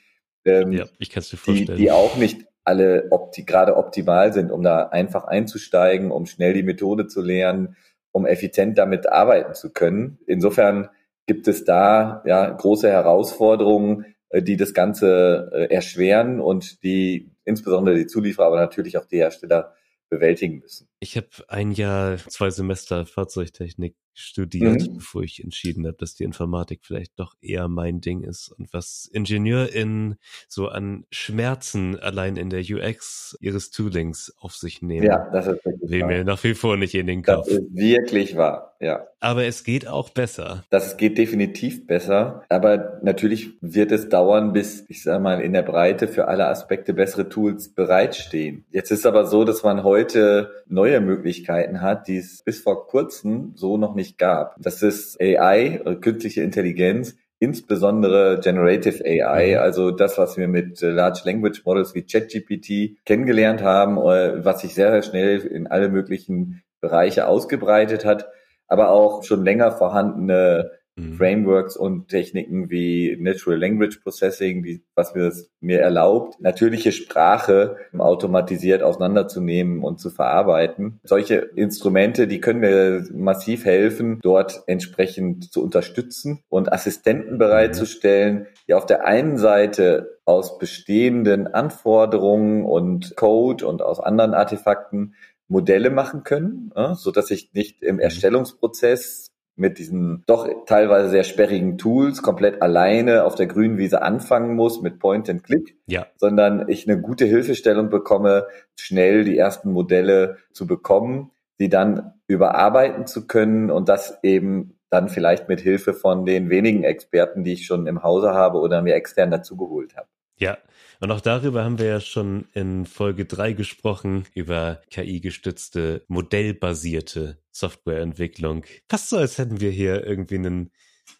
ähm, 0.45 0.71
ja, 0.71 0.85
ich 0.97 1.09
kann's 1.09 1.29
dir 1.29 1.37
vorstellen. 1.37 1.77
Die, 1.77 1.83
die 1.83 1.91
auch 1.91 2.15
nicht 2.15 2.45
alle 2.63 3.07
opti 3.11 3.43
gerade 3.43 3.77
optimal 3.77 4.33
sind, 4.33 4.51
um 4.51 4.61
da 4.61 4.87
einfach 4.87 5.25
einzusteigen, 5.25 6.11
um 6.11 6.25
schnell 6.25 6.53
die 6.53 6.63
Methode 6.63 7.07
zu 7.07 7.21
lernen, 7.21 7.75
um 8.11 8.25
effizient 8.25 8.77
damit 8.77 9.07
arbeiten 9.09 9.53
zu 9.53 9.71
können. 9.71 10.19
Insofern 10.27 10.89
gibt 11.25 11.47
es 11.47 11.63
da 11.63 12.23
ja 12.25 12.49
große 12.49 12.89
Herausforderungen, 12.89 14.05
äh, 14.29 14.41
die 14.41 14.57
das 14.57 14.73
Ganze 14.73 15.49
äh, 15.53 15.73
erschweren 15.73 16.39
und 16.39 16.83
die 16.83 17.31
insbesondere 17.45 17.95
die 17.95 18.07
Zulieferer, 18.07 18.47
aber 18.47 18.57
natürlich 18.57 18.97
auch 18.97 19.05
die 19.05 19.17
Hersteller 19.17 19.73
bewältigen 20.09 20.59
müssen. 20.59 20.87
Ich 21.01 21.15
habe 21.15 21.27
ein 21.47 21.71
Jahr, 21.71 22.17
zwei 22.17 22.49
Semester 22.49 23.05
Fahrzeugtechnik 23.05 23.95
studiert, 24.19 24.81
mhm. 24.81 24.95
bevor 24.95 25.23
ich 25.23 25.43
entschieden 25.43 25.87
habe, 25.87 25.97
dass 25.97 26.13
die 26.13 26.23
Informatik 26.23 26.81
vielleicht 26.83 27.19
doch 27.19 27.35
eher 27.41 27.67
mein 27.67 28.01
Ding 28.01 28.23
ist 28.23 28.49
und 28.49 28.73
was 28.73 29.09
IngenieurInnen 29.11 30.17
so 30.47 30.67
an 30.67 31.05
Schmerzen 31.09 31.97
allein 31.97 32.35
in 32.35 32.49
der 32.49 32.61
UX 32.61 33.37
ihres 33.39 33.71
Toolings 33.71 34.33
auf 34.39 34.55
sich 34.55 34.81
nehmen. 34.81 35.05
Ja, 35.05 35.29
das 35.31 35.47
ist 35.47 35.65
wirklich 35.65 35.89
Will 35.89 36.01
wahr. 36.01 36.07
mir 36.09 36.23
nach 36.23 36.43
wie 36.43 36.53
vor 36.53 36.77
nicht 36.77 36.95
in 36.95 37.07
den 37.07 37.23
Kopf. 37.23 37.47
Das 37.47 37.57
ist 37.57 37.75
wirklich 37.75 38.35
wahr, 38.35 38.75
ja. 38.79 39.05
Aber 39.21 39.45
es 39.45 39.63
geht 39.63 39.87
auch 39.87 40.09
besser. 40.09 40.63
Das 40.69 40.97
geht 40.97 41.17
definitiv 41.17 41.87
besser, 41.87 42.43
aber 42.49 42.99
natürlich 43.03 43.51
wird 43.61 43.91
es 43.91 44.09
dauern, 44.09 44.53
bis, 44.53 44.85
ich 44.89 45.03
sag 45.03 45.21
mal, 45.21 45.41
in 45.41 45.53
der 45.53 45.63
Breite 45.63 46.07
für 46.07 46.27
alle 46.27 46.47
Aspekte 46.47 46.93
bessere 46.93 47.29
Tools 47.29 47.69
bereitstehen. 47.69 48.65
Jetzt 48.71 48.91
ist 48.91 49.05
aber 49.05 49.25
so, 49.25 49.43
dass 49.43 49.63
man 49.63 49.83
heute 49.83 50.51
neue 50.67 50.88
Möglichkeiten 50.99 51.81
hat, 51.81 52.07
die 52.07 52.17
es 52.17 52.41
bis 52.43 52.61
vor 52.61 52.87
kurzem 52.87 53.53
so 53.55 53.77
noch 53.77 53.95
nicht 53.95 54.17
gab. 54.17 54.55
Das 54.59 54.81
ist 54.81 55.19
AI, 55.21 55.81
äh, 55.85 55.95
künstliche 55.95 56.41
Intelligenz, 56.41 57.15
insbesondere 57.39 58.39
Generative 58.43 59.03
AI, 59.05 59.53
mhm. 59.53 59.59
also 59.59 59.91
das, 59.91 60.17
was 60.17 60.37
wir 60.37 60.47
mit 60.47 60.81
äh, 60.81 60.89
Large 60.89 61.21
Language 61.25 61.63
Models 61.65 61.95
wie 61.95 62.03
ChatGPT 62.03 63.03
kennengelernt 63.05 63.61
haben, 63.61 63.97
äh, 63.97 64.43
was 64.43 64.61
sich 64.61 64.73
sehr, 64.73 64.91
sehr 64.91 65.03
schnell 65.03 65.39
in 65.39 65.67
alle 65.67 65.89
möglichen 65.89 66.63
Bereiche 66.81 67.27
ausgebreitet 67.27 68.05
hat, 68.05 68.27
aber 68.67 68.89
auch 68.89 69.23
schon 69.23 69.43
länger 69.43 69.71
vorhandene 69.71 70.71
Mhm. 70.99 71.13
Frameworks 71.13 71.77
und 71.77 72.07
Techniken 72.07 72.69
wie 72.69 73.17
Natural 73.19 73.59
Language 73.59 74.01
Processing, 74.03 74.63
die, 74.63 74.83
was 74.95 75.15
mir 75.15 75.25
das 75.25 75.49
mir 75.61 75.79
erlaubt, 75.79 76.39
natürliche 76.41 76.91
Sprache 76.91 77.77
automatisiert 77.97 78.83
auseinanderzunehmen 78.83 79.83
und 79.83 79.99
zu 79.99 80.09
verarbeiten. 80.09 80.99
Solche 81.03 81.35
Instrumente, 81.55 82.27
die 82.27 82.39
können 82.39 82.59
mir 82.59 83.05
massiv 83.13 83.65
helfen, 83.65 84.19
dort 84.21 84.63
entsprechend 84.67 85.51
zu 85.51 85.63
unterstützen 85.63 86.39
und 86.49 86.71
Assistenten 86.71 87.37
bereitzustellen, 87.37 88.47
die 88.67 88.73
auf 88.73 88.85
der 88.85 89.05
einen 89.05 89.37
Seite 89.37 90.19
aus 90.25 90.59
bestehenden 90.59 91.47
Anforderungen 91.47 92.65
und 92.65 93.15
Code 93.15 93.65
und 93.67 93.81
aus 93.81 93.99
anderen 93.99 94.33
Artefakten 94.33 95.15
Modelle 95.47 95.89
machen 95.89 96.23
können, 96.23 96.71
so 96.93 97.11
dass 97.11 97.31
ich 97.31 97.53
nicht 97.53 97.81
im 97.81 97.95
mhm. 97.95 98.01
Erstellungsprozess 98.01 99.31
mit 99.59 99.77
diesen 99.77 100.23
doch 100.25 100.47
teilweise 100.65 101.09
sehr 101.09 101.23
sperrigen 101.23 101.77
Tools 101.77 102.21
komplett 102.21 102.61
alleine 102.61 103.25
auf 103.25 103.35
der 103.35 103.45
grünen 103.45 103.77
Wiese 103.77 104.01
anfangen 104.01 104.55
muss 104.55 104.81
mit 104.81 104.99
Point 104.99 105.29
and 105.29 105.43
Click, 105.43 105.75
ja. 105.85 106.07
sondern 106.15 106.69
ich 106.69 106.89
eine 106.89 106.99
gute 106.99 107.25
Hilfestellung 107.25 107.89
bekomme, 107.89 108.47
schnell 108.79 109.23
die 109.23 109.37
ersten 109.37 109.71
Modelle 109.71 110.37
zu 110.53 110.65
bekommen, 110.65 111.31
die 111.59 111.69
dann 111.69 112.13
überarbeiten 112.27 113.05
zu 113.05 113.27
können 113.27 113.69
und 113.69 113.89
das 113.89 114.17
eben 114.23 114.79
dann 114.89 115.09
vielleicht 115.09 115.49
mit 115.49 115.59
Hilfe 115.59 115.93
von 115.93 116.25
den 116.25 116.49
wenigen 116.49 116.83
Experten, 116.83 117.43
die 117.43 117.53
ich 117.53 117.65
schon 117.65 117.85
im 117.85 118.01
Hause 118.01 118.33
habe 118.33 118.59
oder 118.59 118.81
mir 118.81 118.95
extern 118.95 119.29
dazugeholt 119.29 119.95
habe. 119.95 120.07
Ja, 120.39 120.57
und 121.01 121.11
auch 121.11 121.21
darüber 121.21 121.63
haben 121.63 121.79
wir 121.79 121.85
ja 121.85 121.99
schon 121.99 122.47
in 122.53 122.85
Folge 122.85 123.25
drei 123.25 123.53
gesprochen, 123.53 124.25
über 124.33 124.81
KI-gestützte, 124.89 126.03
modellbasierte 126.07 127.37
Softwareentwicklung. 127.51 128.63
Fast 128.89 129.09
so, 129.09 129.17
als 129.17 129.37
hätten 129.37 129.61
wir 129.61 129.71
hier 129.71 130.05
irgendwie 130.05 130.35
einen, 130.35 130.71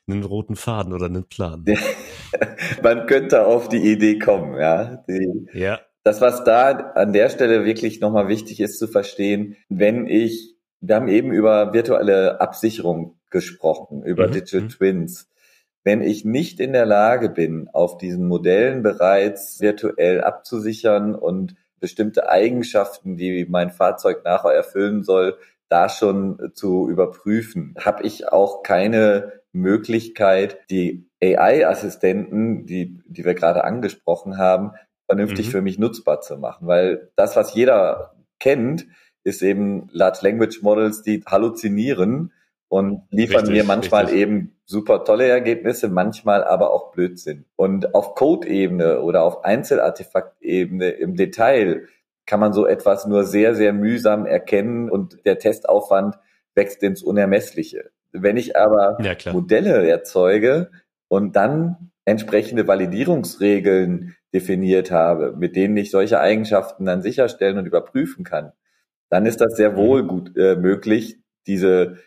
einen 0.08 0.24
roten 0.24 0.56
Faden 0.56 0.94
oder 0.94 1.06
einen 1.06 1.28
Plan. 1.28 1.64
Man 2.84 3.08
könnte 3.08 3.46
auf 3.46 3.70
die 3.70 3.92
Idee 3.92 4.20
kommen, 4.20 4.60
ja. 4.60 5.04
Die, 5.08 5.48
ja. 5.54 5.80
Das, 6.04 6.22
was 6.22 6.44
da 6.44 6.72
an 6.72 7.14
der 7.14 7.30
Stelle 7.30 7.66
wirklich 7.66 8.02
nochmal 8.02 8.28
wichtig 8.28 8.60
ist 8.60 8.80
zu 8.80 8.88
verstehen, 8.88 9.56
wenn 9.70 10.08
ich, 10.08 10.56
wir 10.82 10.96
haben 10.96 11.08
eben 11.08 11.32
über 11.32 11.74
virtuelle 11.74 12.42
Absicherung 12.42 13.20
gesprochen, 13.30 14.04
über 14.04 14.28
mhm. 14.28 14.32
Digital 14.32 14.62
mhm. 14.62 14.70
Twins 14.70 15.30
wenn 15.84 16.02
ich 16.02 16.26
nicht 16.26 16.60
in 16.60 16.74
der 16.74 16.86
Lage 16.86 17.30
bin, 17.30 17.70
auf 17.72 17.98
diesen 17.98 18.28
Modellen 18.28 18.84
bereits 18.84 19.62
virtuell 19.62 20.22
abzusichern 20.22 21.15
und 21.15 21.56
bestimmte 21.80 22.30
Eigenschaften, 22.30 23.15
die 23.15 23.46
mein 23.50 23.70
Fahrzeug 23.70 24.24
nachher 24.26 24.52
erfüllen 24.52 25.04
soll, 25.04 25.38
da 25.70 25.88
schon 25.88 26.52
zu 26.54 26.89
überprüfen, 26.89 27.76
habe 27.80 28.04
ich 28.04 28.28
auch 28.32 28.63
keine 28.63 29.42
Möglichkeit, 29.52 30.58
die 30.70 31.08
AI-Assistenten, 31.24 32.65
die, 32.65 33.02
die 33.06 33.26
wir 33.26 33.34
gerade 33.34 33.63
angesprochen 33.63 34.38
haben, 34.38 34.72
vernünftig 35.06 35.48
mhm. 35.48 35.52
für 35.52 35.62
mich 35.62 35.80
nutzbar 35.80 36.22
zu 36.22 36.38
machen. 36.38 36.68
Weil 36.68 37.12
das, 37.15 37.36
was 37.36 37.54
jeder 37.54 38.15
kennt, 38.39 38.88
ist 39.24 39.42
eben 39.42 39.89
Large 39.92 40.20
Language 40.22 40.62
Models, 40.62 41.02
die 41.02 41.24
halluzinieren 41.26 42.32
und 42.70 43.02
liefern 43.10 43.42
richtig, 43.42 43.58
mir 43.58 43.64
manchmal 43.66 44.06
richtig. 44.06 44.22
eben 44.22 44.60
super 44.66 45.04
tolle 45.04 45.28
Ergebnisse, 45.28 45.90
manchmal 45.90 46.44
aber 46.44 46.72
auch 46.72 46.92
Blödsinn. 46.92 47.46
Und 47.56 47.96
auf 47.96 48.16
Code-Ebene 48.16 49.02
oder 49.02 49.24
auf 49.24 49.44
Einzelartefakt-Ebene 49.44 50.90
im 50.90 51.16
Detail 51.16 51.88
kann 52.28 52.40
man 52.40 52.54
so 52.54 52.68
etwas 52.68 53.08
nur 53.08 53.24
sehr, 53.24 53.56
sehr 53.56 53.74
mühsam 53.74 54.28
erkennen 54.28 54.90
und 54.90 55.26
der 55.26 55.40
Testaufwand 55.40 56.20
wächst 56.54 56.84
ins 56.84 57.02
Unermessliche. 57.02 57.90
Wenn 58.12 58.38
ich 58.38 58.56
aber 58.56 58.98
ja, 59.02 59.34
Modelle 59.34 59.88
erzeuge 59.88 60.70
und 61.08 61.36
dann 61.36 61.92
entsprechende 62.06 62.68
Validierungsregeln 62.68 64.16
definiert 64.32 64.92
habe, 64.92 65.34
mit 65.36 65.56
denen 65.56 65.76
ich 65.78 65.90
solche 65.90 66.20
Eigenschaften 66.20 66.86
dann 66.86 67.02
sicherstellen 67.02 67.58
und 67.58 67.66
überprüfen 67.66 68.24
kann, 68.24 68.52
dann 69.10 69.26
ist 69.26 69.42
das 69.42 69.56
sehr 69.56 69.76
wohl 69.76 70.04
mhm. 70.04 70.08
gut 70.08 70.38
äh, 70.38 70.56
möglich, 70.56 71.20
diese 71.48 71.98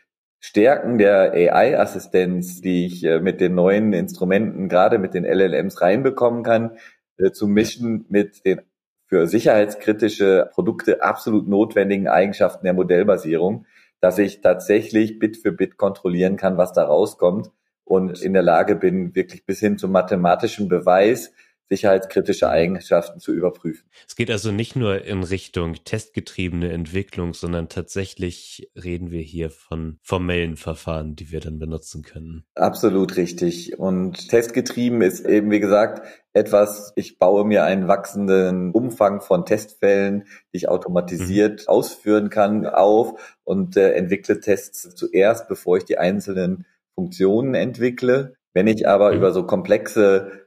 Stärken 0.45 0.99
der 0.99 1.33
AI-Assistenz, 1.33 2.61
die 2.61 2.87
ich 2.87 3.05
äh, 3.05 3.21
mit 3.21 3.41
den 3.41 3.55
neuen 3.55 3.93
Instrumenten, 3.93 4.69
gerade 4.69 4.99
mit 4.99 5.15
den 5.15 5.25
LLMs 5.25 5.81
reinbekommen 5.81 6.43
kann, 6.43 6.77
äh, 7.17 7.31
zu 7.31 7.47
mischen 7.47 8.07
mit 8.09 8.45
den 8.45 8.61
für 9.07 9.27
sicherheitskritische 9.27 10.51
Produkte 10.53 11.03
absolut 11.03 11.47
notwendigen 11.47 12.09
Eigenschaften 12.09 12.65
der 12.65 12.73
Modellbasierung, 12.73 13.67
dass 14.01 14.19
ich 14.19 14.41
tatsächlich 14.41 15.19
Bit 15.21 15.37
für 15.37 15.53
Bit 15.53 15.77
kontrollieren 15.77 16.37
kann, 16.37 16.57
was 16.57 16.73
da 16.73 16.85
rauskommt 16.85 17.51
und 17.85 18.21
in 18.21 18.33
der 18.33 18.43
Lage 18.43 18.75
bin, 18.75 19.15
wirklich 19.15 19.47
bis 19.47 19.61
hin 19.61 19.79
zum 19.79 19.93
mathematischen 19.93 20.69
Beweis 20.69 21.33
sicherheitskritische 21.73 22.51
Eigenschaften 22.51 23.19
zu 23.19 23.33
überprüfen. 23.33 23.89
Es 24.07 24.15
geht 24.15 24.31
also 24.31 24.53
nicht 24.53 24.77
nur 24.77 25.05
in 25.05 25.23
Richtung 25.23 25.77
testgetriebene 25.85 26.71
Entwicklung, 26.71 27.33
sondern 27.33 27.71
tatsächlich 27.71 28.71
reden 28.77 29.11
wir 29.11 29.23
hier 29.23 29.49
von 29.49 29.99
formellen 30.03 30.57
Verfahren, 30.57 31.17
die 31.17 31.33
wir 31.33 31.41
dann 31.41 31.59
benutzen 31.59 32.03
können. 32.03 32.45
Absolut 32.55 33.17
richtig. 33.17 33.79
Und 33.79 34.29
testgetrieben 34.29 35.01
ist 35.01 35.25
eben, 35.25 35.51
wie 35.51 35.61
gesagt, 35.61 36.07
etwas, 36.35 36.93
ich 36.97 37.19
baue 37.19 37.47
mir 37.47 37.65
einen 37.65 37.89
wachsenden 37.89 38.73
Umfang 38.73 39.23
von 39.23 39.47
Testfällen, 39.47 40.25
die 40.53 40.59
ich 40.59 40.69
automatisiert 40.69 41.63
mhm. 41.63 41.69
ausführen 41.69 42.29
kann, 42.29 42.67
auf 42.67 43.39
und 43.45 43.79
äh, 43.79 43.93
entwickle 43.93 44.41
Tests 44.41 44.95
zuerst, 44.95 45.49
bevor 45.49 45.79
ich 45.79 45.85
die 45.85 45.99
einzelnen 45.99 46.67
Funktionen 46.95 47.55
entwickle. 47.55 48.35
Wenn 48.53 48.67
ich 48.67 48.87
aber 48.87 49.13
mhm. 49.13 49.17
über 49.17 49.33
so 49.33 49.45
komplexe 49.45 50.42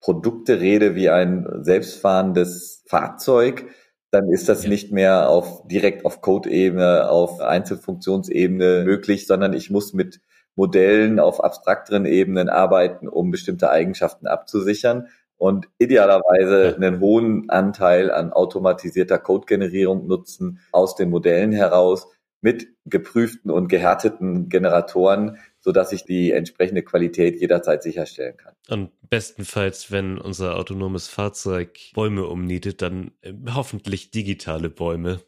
Produkte 0.00 0.60
rede 0.60 0.94
wie 0.94 1.10
ein 1.10 1.46
selbstfahrendes 1.62 2.84
Fahrzeug, 2.86 3.66
dann 4.10 4.28
ist 4.30 4.48
das 4.48 4.64
ja. 4.64 4.70
nicht 4.70 4.92
mehr 4.92 5.28
auf 5.28 5.66
direkt 5.68 6.04
auf 6.04 6.20
Code-Ebene, 6.20 7.08
auf 7.08 7.40
Einzelfunktionsebene 7.40 8.82
möglich, 8.84 9.26
sondern 9.26 9.52
ich 9.52 9.70
muss 9.70 9.92
mit 9.92 10.20
Modellen 10.56 11.20
auf 11.20 11.42
abstrakteren 11.42 12.06
Ebenen 12.06 12.48
arbeiten, 12.48 13.08
um 13.08 13.30
bestimmte 13.30 13.70
Eigenschaften 13.70 14.26
abzusichern 14.26 15.08
und 15.36 15.68
idealerweise 15.78 16.74
einen 16.76 17.00
hohen 17.00 17.48
Anteil 17.48 18.10
an 18.10 18.32
automatisierter 18.32 19.18
Code-Generierung 19.18 20.06
nutzen 20.06 20.60
aus 20.72 20.96
den 20.96 21.08
Modellen 21.08 21.52
heraus 21.52 22.08
mit 22.40 22.68
geprüften 22.86 23.50
und 23.50 23.68
gehärteten 23.68 24.48
Generatoren, 24.48 25.38
so 25.60 25.72
dass 25.72 25.92
ich 25.92 26.04
die 26.04 26.32
entsprechende 26.32 26.82
Qualität 26.82 27.40
jederzeit 27.40 27.82
sicherstellen 27.82 28.36
kann. 28.36 28.54
Und 28.68 28.90
bestenfalls, 29.08 29.92
wenn 29.92 30.18
unser 30.18 30.56
autonomes 30.56 31.08
Fahrzeug 31.08 31.78
Bäume 31.94 32.26
umnietet, 32.26 32.82
dann 32.82 33.12
äh, 33.20 33.32
hoffentlich 33.54 34.10
digitale 34.10 34.70
Bäume. 34.70 35.20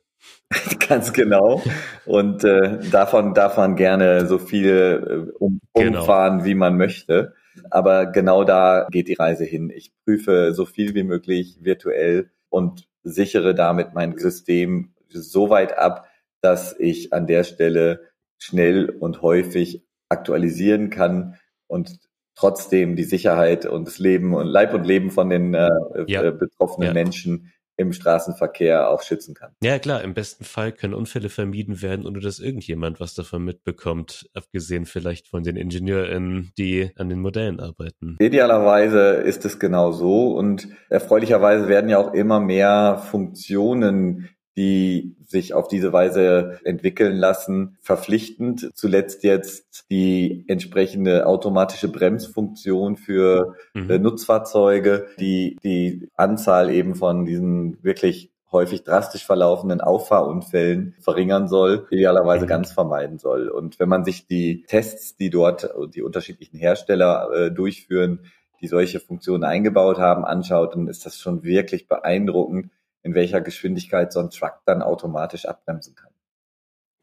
Ganz 0.88 1.12
genau. 1.12 1.62
Und 2.06 2.44
äh, 2.44 2.78
davon 2.90 3.34
darf 3.34 3.56
man 3.56 3.76
gerne 3.76 4.26
so 4.26 4.38
viel 4.38 5.28
äh, 5.28 5.32
um, 5.38 5.60
genau. 5.74 6.00
umfahren, 6.00 6.38
genau. 6.38 6.44
wie 6.46 6.54
man 6.54 6.76
möchte. 6.76 7.34
Aber 7.70 8.06
genau 8.06 8.44
da 8.44 8.86
geht 8.90 9.08
die 9.08 9.14
Reise 9.14 9.44
hin. 9.44 9.70
Ich 9.74 9.92
prüfe 10.04 10.54
so 10.54 10.64
viel 10.64 10.94
wie 10.94 11.02
möglich 11.02 11.58
virtuell 11.60 12.30
und 12.48 12.88
sichere 13.02 13.54
damit 13.54 13.94
mein 13.94 14.16
System 14.16 14.94
so 15.08 15.50
weit 15.50 15.76
ab, 15.76 16.06
dass 16.42 16.78
ich 16.78 17.12
an 17.12 17.26
der 17.26 17.44
Stelle 17.44 18.10
schnell 18.38 18.90
und 18.90 19.22
häufig 19.22 19.86
aktualisieren 20.08 20.90
kann 20.90 21.38
und 21.66 21.98
trotzdem 22.34 22.96
die 22.96 23.04
Sicherheit 23.04 23.66
und 23.66 23.86
das 23.86 23.98
Leben 23.98 24.34
und 24.34 24.46
Leib 24.46 24.74
und 24.74 24.84
Leben 24.84 25.10
von 25.10 25.30
den 25.30 25.54
äh, 25.54 25.68
ja. 26.06 26.22
Äh, 26.22 26.32
betroffenen 26.32 26.88
ja. 26.88 26.92
Menschen 26.92 27.52
im 27.76 27.92
Straßenverkehr 27.92 28.90
auch 28.90 29.02
schützen 29.02 29.34
kann. 29.34 29.52
Ja, 29.62 29.78
klar, 29.78 30.02
im 30.02 30.12
besten 30.12 30.44
Fall 30.44 30.72
können 30.72 30.92
Unfälle 30.92 31.30
vermieden 31.30 31.80
werden, 31.80 32.06
ohne 32.06 32.20
dass 32.20 32.38
irgendjemand 32.38 33.00
was 33.00 33.14
davon 33.14 33.44
mitbekommt, 33.44 34.28
abgesehen 34.34 34.84
vielleicht 34.84 35.28
von 35.28 35.42
den 35.42 35.56
IngenieurInnen, 35.56 36.52
die 36.58 36.90
an 36.96 37.08
den 37.08 37.20
Modellen 37.20 37.60
arbeiten. 37.60 38.16
Idealerweise 38.20 39.14
ist 39.14 39.44
es 39.44 39.58
genau 39.58 39.92
so 39.92 40.36
und 40.36 40.68
erfreulicherweise 40.90 41.66
werden 41.68 41.88
ja 41.88 41.98
auch 41.98 42.12
immer 42.12 42.40
mehr 42.40 43.02
Funktionen 43.10 44.28
die 44.56 45.16
sich 45.26 45.54
auf 45.54 45.68
diese 45.68 45.92
Weise 45.92 46.58
entwickeln 46.64 47.16
lassen, 47.16 47.78
verpflichtend. 47.80 48.70
Zuletzt 48.74 49.24
jetzt 49.24 49.86
die 49.90 50.44
entsprechende 50.48 51.26
automatische 51.26 51.88
Bremsfunktion 51.88 52.96
für 52.96 53.54
mhm. 53.74 53.90
Äh, 53.90 53.98
Nutzfahrzeuge, 53.98 55.06
die 55.18 55.56
die 55.62 56.08
Anzahl 56.16 56.70
eben 56.70 56.94
von 56.94 57.24
diesen 57.24 57.82
wirklich 57.82 58.30
häufig 58.52 58.84
drastisch 58.84 59.24
verlaufenden 59.24 59.80
Auffahrunfällen 59.80 60.94
verringern 61.00 61.48
soll, 61.48 61.86
idealerweise 61.90 62.44
mhm. 62.44 62.50
ganz 62.50 62.70
vermeiden 62.70 63.18
soll. 63.18 63.48
Und 63.48 63.80
wenn 63.80 63.88
man 63.88 64.04
sich 64.04 64.26
die 64.26 64.64
Tests, 64.64 65.16
die 65.16 65.30
dort 65.30 65.70
die 65.94 66.02
unterschiedlichen 66.02 66.58
Hersteller 66.58 67.30
äh, 67.32 67.50
durchführen, 67.50 68.20
die 68.60 68.68
solche 68.68 69.00
Funktionen 69.00 69.44
eingebaut 69.44 69.98
haben, 69.98 70.24
anschaut, 70.24 70.74
dann 70.74 70.86
ist 70.86 71.06
das 71.06 71.18
schon 71.18 71.42
wirklich 71.42 71.88
beeindruckend, 71.88 72.70
in 73.02 73.14
welcher 73.14 73.40
Geschwindigkeit 73.40 74.12
so 74.12 74.20
ein 74.20 74.30
Truck 74.30 74.60
dann 74.64 74.82
automatisch 74.82 75.46
abbremsen 75.46 75.94
kann. 75.94 76.12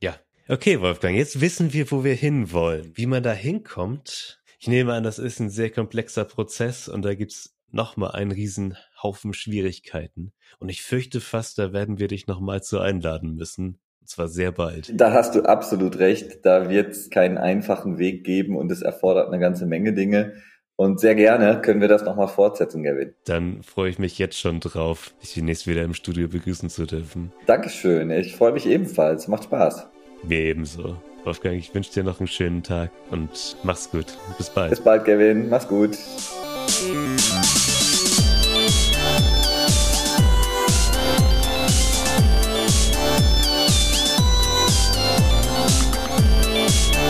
Ja, 0.01 0.15
okay, 0.47 0.81
Wolfgang, 0.81 1.15
jetzt 1.15 1.41
wissen 1.41 1.73
wir, 1.73 1.91
wo 1.91 2.03
wir 2.03 2.13
hinwollen. 2.13 2.91
Wie 2.95 3.05
man 3.05 3.23
da 3.23 3.33
hinkommt, 3.33 4.41
ich 4.59 4.67
nehme 4.67 4.93
an, 4.93 5.03
das 5.03 5.19
ist 5.19 5.39
ein 5.39 5.49
sehr 5.49 5.69
komplexer 5.69 6.25
Prozess 6.25 6.87
und 6.87 7.03
da 7.03 7.15
gibt's 7.15 7.55
nochmal 7.71 8.11
einen 8.11 8.31
riesen 8.31 8.77
Haufen 9.01 9.33
Schwierigkeiten. 9.33 10.33
Und 10.59 10.69
ich 10.69 10.81
fürchte 10.81 11.21
fast, 11.21 11.57
da 11.57 11.71
werden 11.73 11.99
wir 11.99 12.07
dich 12.07 12.27
nochmal 12.27 12.61
zu 12.63 12.79
einladen 12.79 13.35
müssen. 13.35 13.79
Und 14.01 14.09
zwar 14.09 14.27
sehr 14.27 14.51
bald. 14.51 14.91
Da 14.99 15.13
hast 15.13 15.35
du 15.35 15.43
absolut 15.43 15.99
recht. 15.99 16.45
Da 16.45 16.69
wird 16.69 16.91
es 16.91 17.09
keinen 17.09 17.37
einfachen 17.37 17.99
Weg 17.99 18.25
geben 18.25 18.57
und 18.57 18.71
es 18.71 18.81
erfordert 18.81 19.27
eine 19.27 19.39
ganze 19.39 19.65
Menge 19.65 19.93
Dinge. 19.93 20.33
Und 20.79 21.01
sehr 21.01 21.13
gerne 21.13 21.59
können 21.61 21.81
wir 21.81 21.89
das 21.89 22.05
nochmal 22.05 22.29
fortsetzen, 22.29 22.83
Gavin. 22.83 23.13
Dann 23.25 23.63
freue 23.63 23.89
ich 23.89 23.99
mich 23.99 24.17
jetzt 24.17 24.39
schon 24.39 24.61
drauf, 24.61 25.11
dich 25.21 25.33
demnächst 25.33 25.67
wieder 25.67 25.83
im 25.83 25.93
Studio 25.93 26.29
begrüßen 26.29 26.69
zu 26.69 26.85
dürfen. 26.85 27.33
Dankeschön. 27.47 28.09
Ich 28.11 28.37
freue 28.37 28.53
mich 28.53 28.65
ebenfalls. 28.65 29.27
Macht 29.27 29.43
Spaß. 29.43 29.89
Mir 30.23 30.39
ebenso. 30.39 30.95
Wolfgang, 31.25 31.57
ich 31.57 31.75
wünsche 31.75 31.91
dir 31.91 32.03
noch 32.05 32.21
einen 32.21 32.27
schönen 32.27 32.63
Tag 32.63 32.91
und 33.11 33.57
mach's 33.63 33.91
gut. 33.91 34.05
Bis 34.37 34.49
bald. 34.49 34.69
Bis 34.69 34.79
bald, 34.79 35.03
Gavin. 35.03 35.49
Mach's 35.49 35.67
gut. 35.67 35.97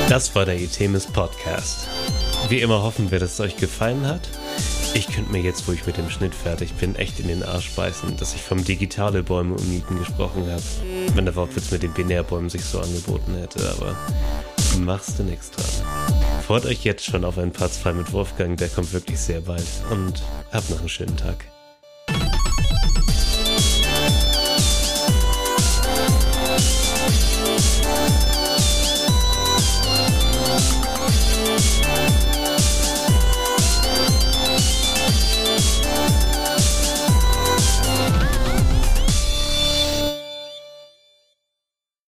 Das 0.10 0.34
war 0.34 0.46
der 0.46 0.60
Itemis 0.60 1.06
Podcast. 1.06 1.88
Wie 2.48 2.62
immer 2.62 2.82
hoffen 2.82 3.12
wir, 3.12 3.20
dass 3.20 3.34
es 3.34 3.40
euch 3.40 3.58
gefallen 3.58 4.08
hat. 4.08 4.22
Ich 4.94 5.08
könnte 5.08 5.32
mir 5.32 5.42
jetzt, 5.42 5.68
wo 5.68 5.72
ich 5.72 5.86
mit 5.86 5.98
dem 5.98 6.10
Schnitt 6.10 6.34
fertig 6.34 6.74
bin, 6.74 6.96
echt 6.96 7.20
in 7.20 7.28
den 7.28 7.44
Arsch 7.44 7.72
beißen, 7.72 8.18
dass 8.18 8.34
ich 8.34 8.42
vom 8.42 8.64
digitale 8.64 9.22
Bäume 9.22 9.56
umnieten 9.56 10.00
gesprochen 10.00 10.50
habe. 10.50 10.64
Wenn 11.14 11.26
der 11.26 11.36
Wortwitz 11.36 11.70
mit 11.70 11.84
den 11.84 11.94
Binärbäumen 11.94 12.50
sich 12.50 12.64
so 12.66 12.80
angeboten 12.80 13.36
hätte, 13.36 13.70
aber 13.70 13.96
machst 14.80 15.20
du 15.20 15.24
nichts 15.24 15.52
dran. 15.52 15.66
Freut 16.46 16.66
euch 16.66 16.84
jetzt 16.84 17.06
schon 17.06 17.24
auf 17.24 17.38
einen 17.38 17.52
Part 17.52 17.74
2 17.74 17.94
mit 17.94 18.14
Wolfgang, 18.14 18.58
der 18.58 18.70
kommt 18.70 18.92
wirklich 18.92 19.20
sehr 19.20 19.42
bald. 19.42 19.68
Und 19.92 20.24
habt 20.52 20.70
noch 20.72 20.80
einen 20.80 20.90
schönen 20.90 21.18
Tag. 21.18 21.46